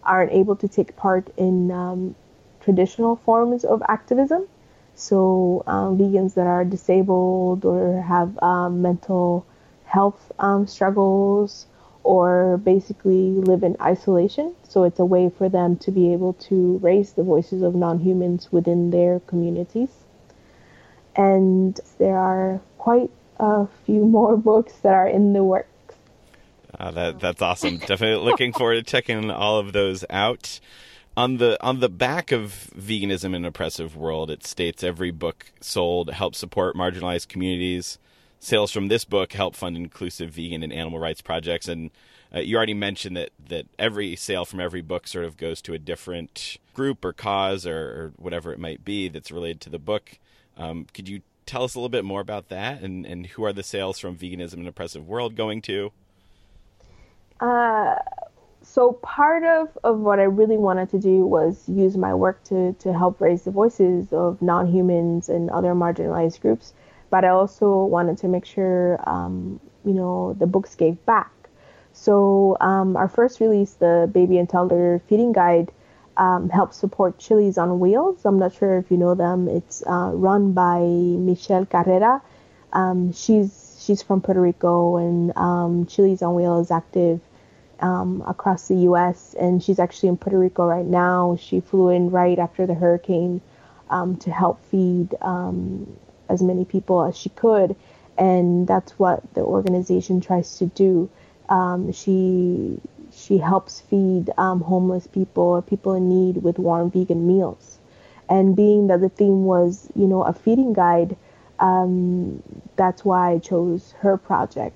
[0.04, 2.16] aren't able to take part in um,
[2.62, 4.48] traditional forms of activism.
[5.00, 9.46] So, um, vegans that are disabled or have um, mental
[9.86, 11.68] health um, struggles
[12.04, 14.56] or basically live in isolation.
[14.64, 18.00] So it's a way for them to be able to raise the voices of non
[18.00, 19.90] humans within their communities.
[21.16, 25.70] And there are quite a few more books that are in the works.
[26.78, 27.78] Uh, that that's awesome.
[27.78, 30.60] Definitely looking forward to checking all of those out.
[31.18, 36.12] On the on the back of veganism in oppressive world, it states every book sold
[36.12, 37.98] helps support marginalized communities
[38.40, 41.68] sales from this book help fund inclusive vegan and animal rights projects.
[41.68, 41.92] And
[42.34, 45.74] uh, you already mentioned that that every sale from every book sort of goes to
[45.74, 49.80] a different group or cause or, or whatever it might be that's related to the
[49.80, 50.18] book.
[50.58, 53.54] Um, could you tell us a little bit more about that and, and who are
[53.54, 55.92] the sales from Veganism and Oppressive World going to?
[57.40, 57.96] Uh,
[58.62, 62.74] so part of, of what I really wanted to do was use my work to,
[62.74, 66.74] to help raise the voices of non-humans and other marginalized groups
[67.10, 71.32] but I also wanted to make sure, um, you know, the books gave back.
[71.94, 75.72] So um, our first release, the Baby and Toddler Feeding Guide,
[76.18, 78.26] um, helps support Chilis on Wheels.
[78.26, 79.48] I'm not sure if you know them.
[79.48, 82.22] It's uh, run by Michelle Carrera.
[82.74, 87.22] Um, she's she's from Puerto Rico, and um, Chilis on Wheels is active
[87.82, 89.36] um, across the U.S.
[89.40, 91.38] And she's actually in Puerto Rico right now.
[91.40, 93.42] She flew in right after the hurricane
[93.90, 95.98] um, to help feed um,
[96.30, 97.76] as many people as she could,
[98.18, 101.10] and that's what the organization tries to do.
[101.50, 102.80] Um, she
[103.12, 107.80] she helps feed um, homeless people or people in need with warm vegan meals,
[108.30, 111.18] and being that the theme was you know a feeding guide,
[111.60, 112.44] um,
[112.76, 114.76] that's why I chose her project.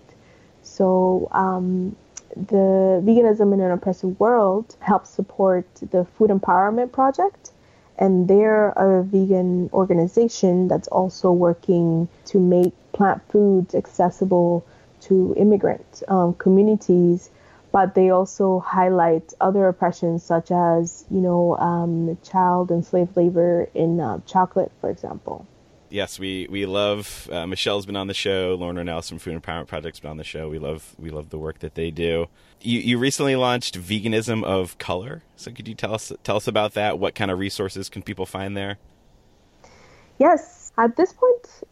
[0.64, 1.96] So um,
[2.36, 7.52] the Veganism in an Oppressive World helps support the Food Empowerment Project,
[7.98, 14.66] and they're a vegan organization that's also working to make plant foods accessible
[15.02, 17.30] to immigrant um, communities
[17.72, 23.68] but they also highlight other oppressions such as you know um, child and slave labor
[23.74, 25.46] in uh, chocolate for example
[25.94, 27.30] yes, we we love.
[27.32, 28.58] Uh, Michelle's been on the show.
[28.60, 30.50] Lauren Ornelas from Food Empowerment Project's been on the show.
[30.50, 32.28] We love we love the work that they do.
[32.60, 35.24] You you recently launched Veganism of Color.
[35.38, 37.00] So could you tell us tell us about that?
[37.00, 38.78] What kind of resources can people find there?
[40.20, 41.64] Yes, at this point,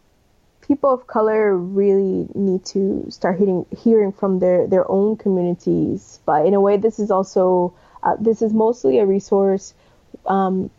[0.61, 6.19] people of color really need to start hearing hearing from their their own communities.
[6.25, 7.73] But in a way, this is also
[8.03, 9.73] uh, this is mostly a resource
[10.25, 10.69] um,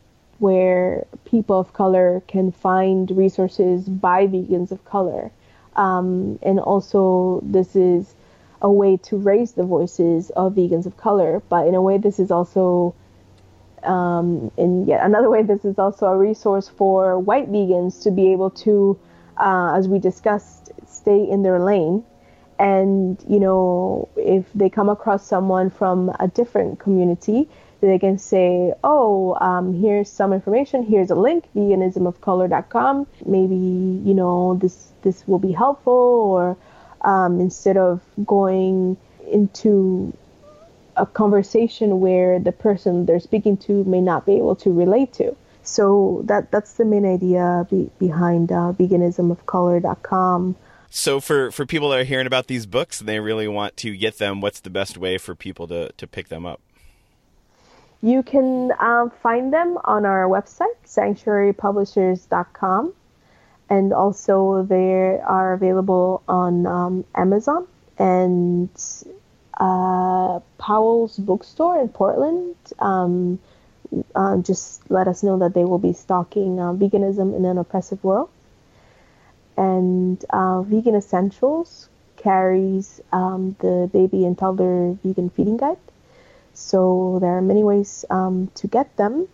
[0.43, 5.31] where people of color can find resources by vegans of color.
[5.77, 8.16] Um, and also, this is
[8.60, 11.40] a way to raise the voices of vegans of color.
[11.48, 12.93] But in a way, this is also,
[13.85, 18.32] um, in yet another way, this is also a resource for white vegans to be
[18.32, 18.98] able to,
[19.36, 22.02] uh, as we discussed, stay in their lane.
[22.59, 27.48] And, you know, if they come across someone from a different community,
[27.86, 33.06] they can say, oh, um, here's some information, here's a link, veganismofcolor.com.
[33.26, 36.56] Maybe, you know, this, this will be helpful, or
[37.02, 38.96] um, instead of going
[39.30, 40.16] into
[40.96, 45.34] a conversation where the person they're speaking to may not be able to relate to.
[45.64, 50.56] So that that's the main idea be, behind uh, veganismofcolor.com.
[50.90, 53.96] So for for people that are hearing about these books and they really want to
[53.96, 56.60] get them, what's the best way for people to to pick them up?
[58.02, 62.92] You can um, find them on our website, sanctuarypublishers.com,
[63.70, 67.68] and also they are available on um, Amazon
[67.98, 68.68] and
[69.54, 72.56] uh, Powell's Bookstore in Portland.
[72.80, 73.38] Um,
[74.16, 78.02] uh, just let us know that they will be stocking uh, veganism in an oppressive
[78.02, 78.30] world.
[79.56, 85.78] And uh, Vegan Essentials carries um, the baby and toddler vegan feeding guide.
[86.54, 89.28] So there are many ways um, to get them.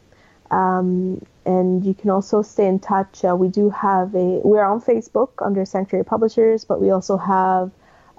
[0.51, 3.25] Um, and you can also stay in touch.
[3.25, 7.71] Uh, we do have a, we're on Facebook under Sanctuary Publishers, but we also have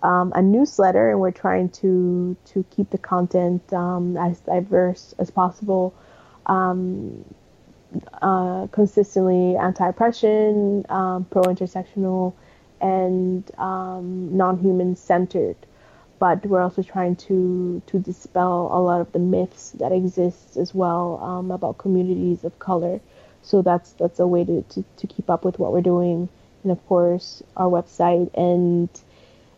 [0.03, 5.29] um, a newsletter, and we're trying to to keep the content um, as diverse as
[5.29, 5.93] possible.
[6.45, 7.25] Um,
[8.21, 12.33] uh, consistently anti-oppression, um, pro-intersectional,
[12.81, 15.57] and um, non-human centered.
[16.19, 20.75] But we're also trying to to dispel a lot of the myths that exist as
[20.75, 22.99] well um, about communities of color.
[23.41, 26.27] So that's that's a way to, to, to keep up with what we're doing,
[26.63, 28.29] and of course our website.
[28.35, 28.89] And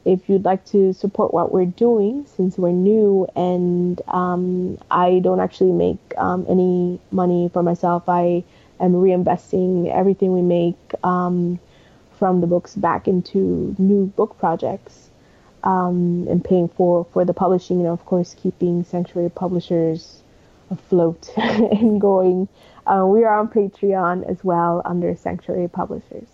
[0.06, 5.40] if you'd like to support what we're doing since we're new and um, I don't
[5.40, 8.44] actually make um, any money for myself, I
[8.80, 11.60] am reinvesting everything we make um,
[12.18, 15.11] from the books back into new book projects
[15.64, 20.22] um, and paying for, for the publishing and, of course, keeping Sanctuary Publishers
[20.70, 22.48] afloat and going.
[22.86, 26.28] Uh, we are on Patreon as well under Sanctuary Publishers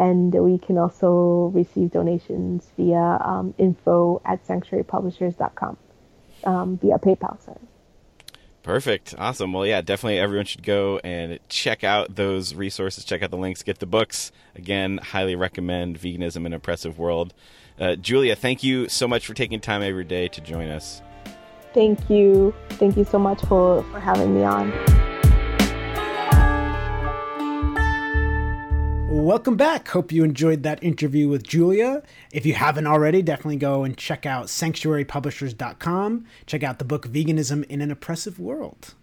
[0.00, 5.76] and we can also receive donations via um, info at sanctuarypublishers.com
[6.44, 7.40] um, via PayPal.
[7.44, 7.58] Sorry.
[8.62, 9.14] Perfect.
[9.18, 9.52] Awesome.
[9.52, 13.62] Well, yeah, definitely everyone should go and check out those resources, check out the links,
[13.62, 14.32] get the books.
[14.54, 17.34] Again, highly recommend Veganism in an Oppressive World.
[17.80, 21.00] Uh, Julia, thank you so much for taking time every day to join us.
[21.72, 22.54] Thank you.
[22.70, 24.70] Thank you so much for, for having me on.
[29.08, 29.88] Welcome back.
[29.88, 32.02] Hope you enjoyed that interview with Julia.
[32.32, 36.26] If you haven't already, definitely go and check out sanctuarypublishers.com.
[36.46, 38.94] Check out the book Veganism in an Oppressive World.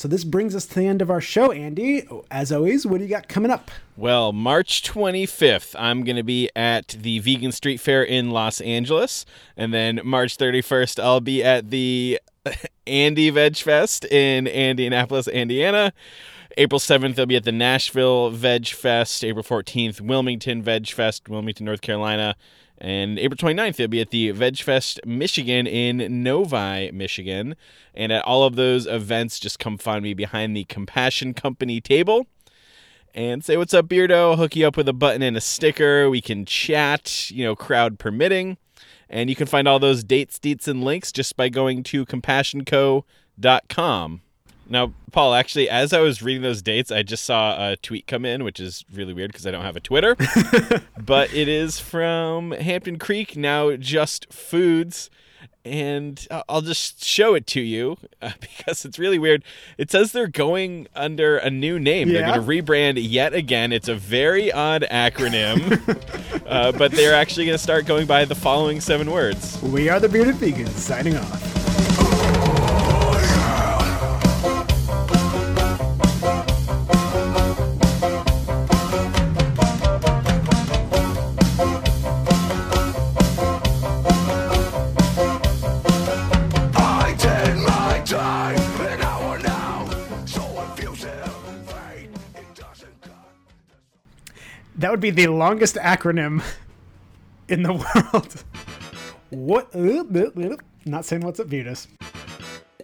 [0.00, 2.08] So this brings us to the end of our show, Andy.
[2.30, 3.70] As always, what do you got coming up?
[3.98, 9.26] Well, March 25th, I'm going to be at the Vegan Street Fair in Los Angeles.
[9.58, 12.18] And then March 31st, I'll be at the
[12.86, 15.92] Indy Veg Fest in Indianapolis, Indiana.
[16.56, 19.22] April 7th, they'll be at the Nashville Veg Fest.
[19.22, 22.36] April 14th, Wilmington Veg Fest, Wilmington, North Carolina.
[22.80, 27.54] And April 29th, they'll be at the VegFest Michigan in Novi, Michigan.
[27.94, 32.26] And at all of those events, just come find me behind the Compassion Company table
[33.14, 34.30] and say, What's up, Beardo?
[34.30, 36.08] I'll hook you up with a button and a sticker.
[36.08, 38.56] We can chat, you know, crowd permitting.
[39.08, 44.20] And you can find all those dates, deets, and links just by going to compassionco.com.
[44.70, 48.24] Now, Paul, actually, as I was reading those dates, I just saw a tweet come
[48.24, 50.16] in, which is really weird because I don't have a Twitter.
[50.98, 55.10] but it is from Hampton Creek, now Just Foods.
[55.64, 59.42] And I'll just show it to you uh, because it's really weird.
[59.76, 62.08] It says they're going under a new name.
[62.08, 63.72] They're going to rebrand yet again.
[63.72, 65.80] It's a very odd acronym,
[66.46, 69.60] uh, but they're actually going to start going by the following seven words.
[69.62, 71.59] We are the Bearded Vegans, signing off.
[94.80, 96.42] That would be the longest acronym
[97.48, 97.74] in the
[98.14, 98.44] world.
[99.28, 99.74] What?
[100.86, 101.86] Not saying what's up, Venus.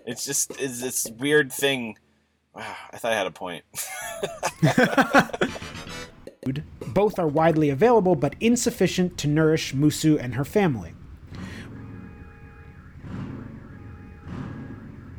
[0.04, 1.96] It's just it's this weird thing.
[2.54, 3.64] Wow, I thought I had a point.
[6.88, 10.92] Both are widely available, but insufficient to nourish Musu and her family.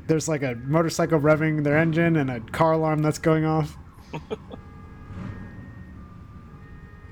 [0.05, 3.75] There's like a motorcycle revving their engine and a car alarm that's going off.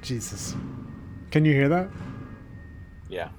[0.06, 0.56] Jesus.
[1.32, 1.90] Can you hear that?
[3.10, 3.30] Yeah.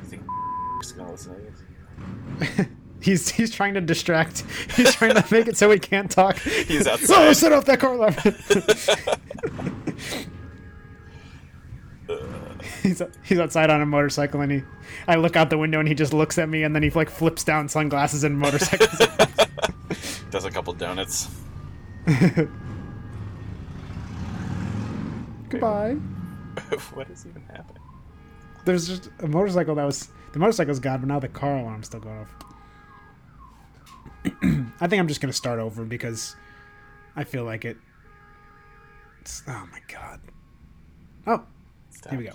[0.00, 0.22] I think
[0.82, 2.66] just gonna listen to this.
[3.00, 4.44] He's he's trying to distract.
[4.76, 6.36] He's trying to make it so he can't talk.
[6.38, 7.08] He's outside.
[7.28, 8.14] Oh, set off that car alarm.
[12.82, 14.62] he's he's outside on a motorcycle and he.
[15.06, 17.10] I look out the window and he just looks at me and then he like
[17.10, 18.98] flips down sunglasses and motorcycles.
[20.30, 21.28] Does a couple donuts.
[25.48, 25.94] Goodbye.
[26.92, 27.82] what is even happening?
[28.64, 32.00] There's just a motorcycle that was the motorcycle's gone, but now the car alarm's still
[32.00, 32.34] going off.
[34.80, 36.36] I think I'm just gonna start over because
[37.16, 37.76] I feel like it.
[39.20, 40.20] It's, oh my god.
[41.26, 41.42] Oh,
[42.10, 42.32] here we go.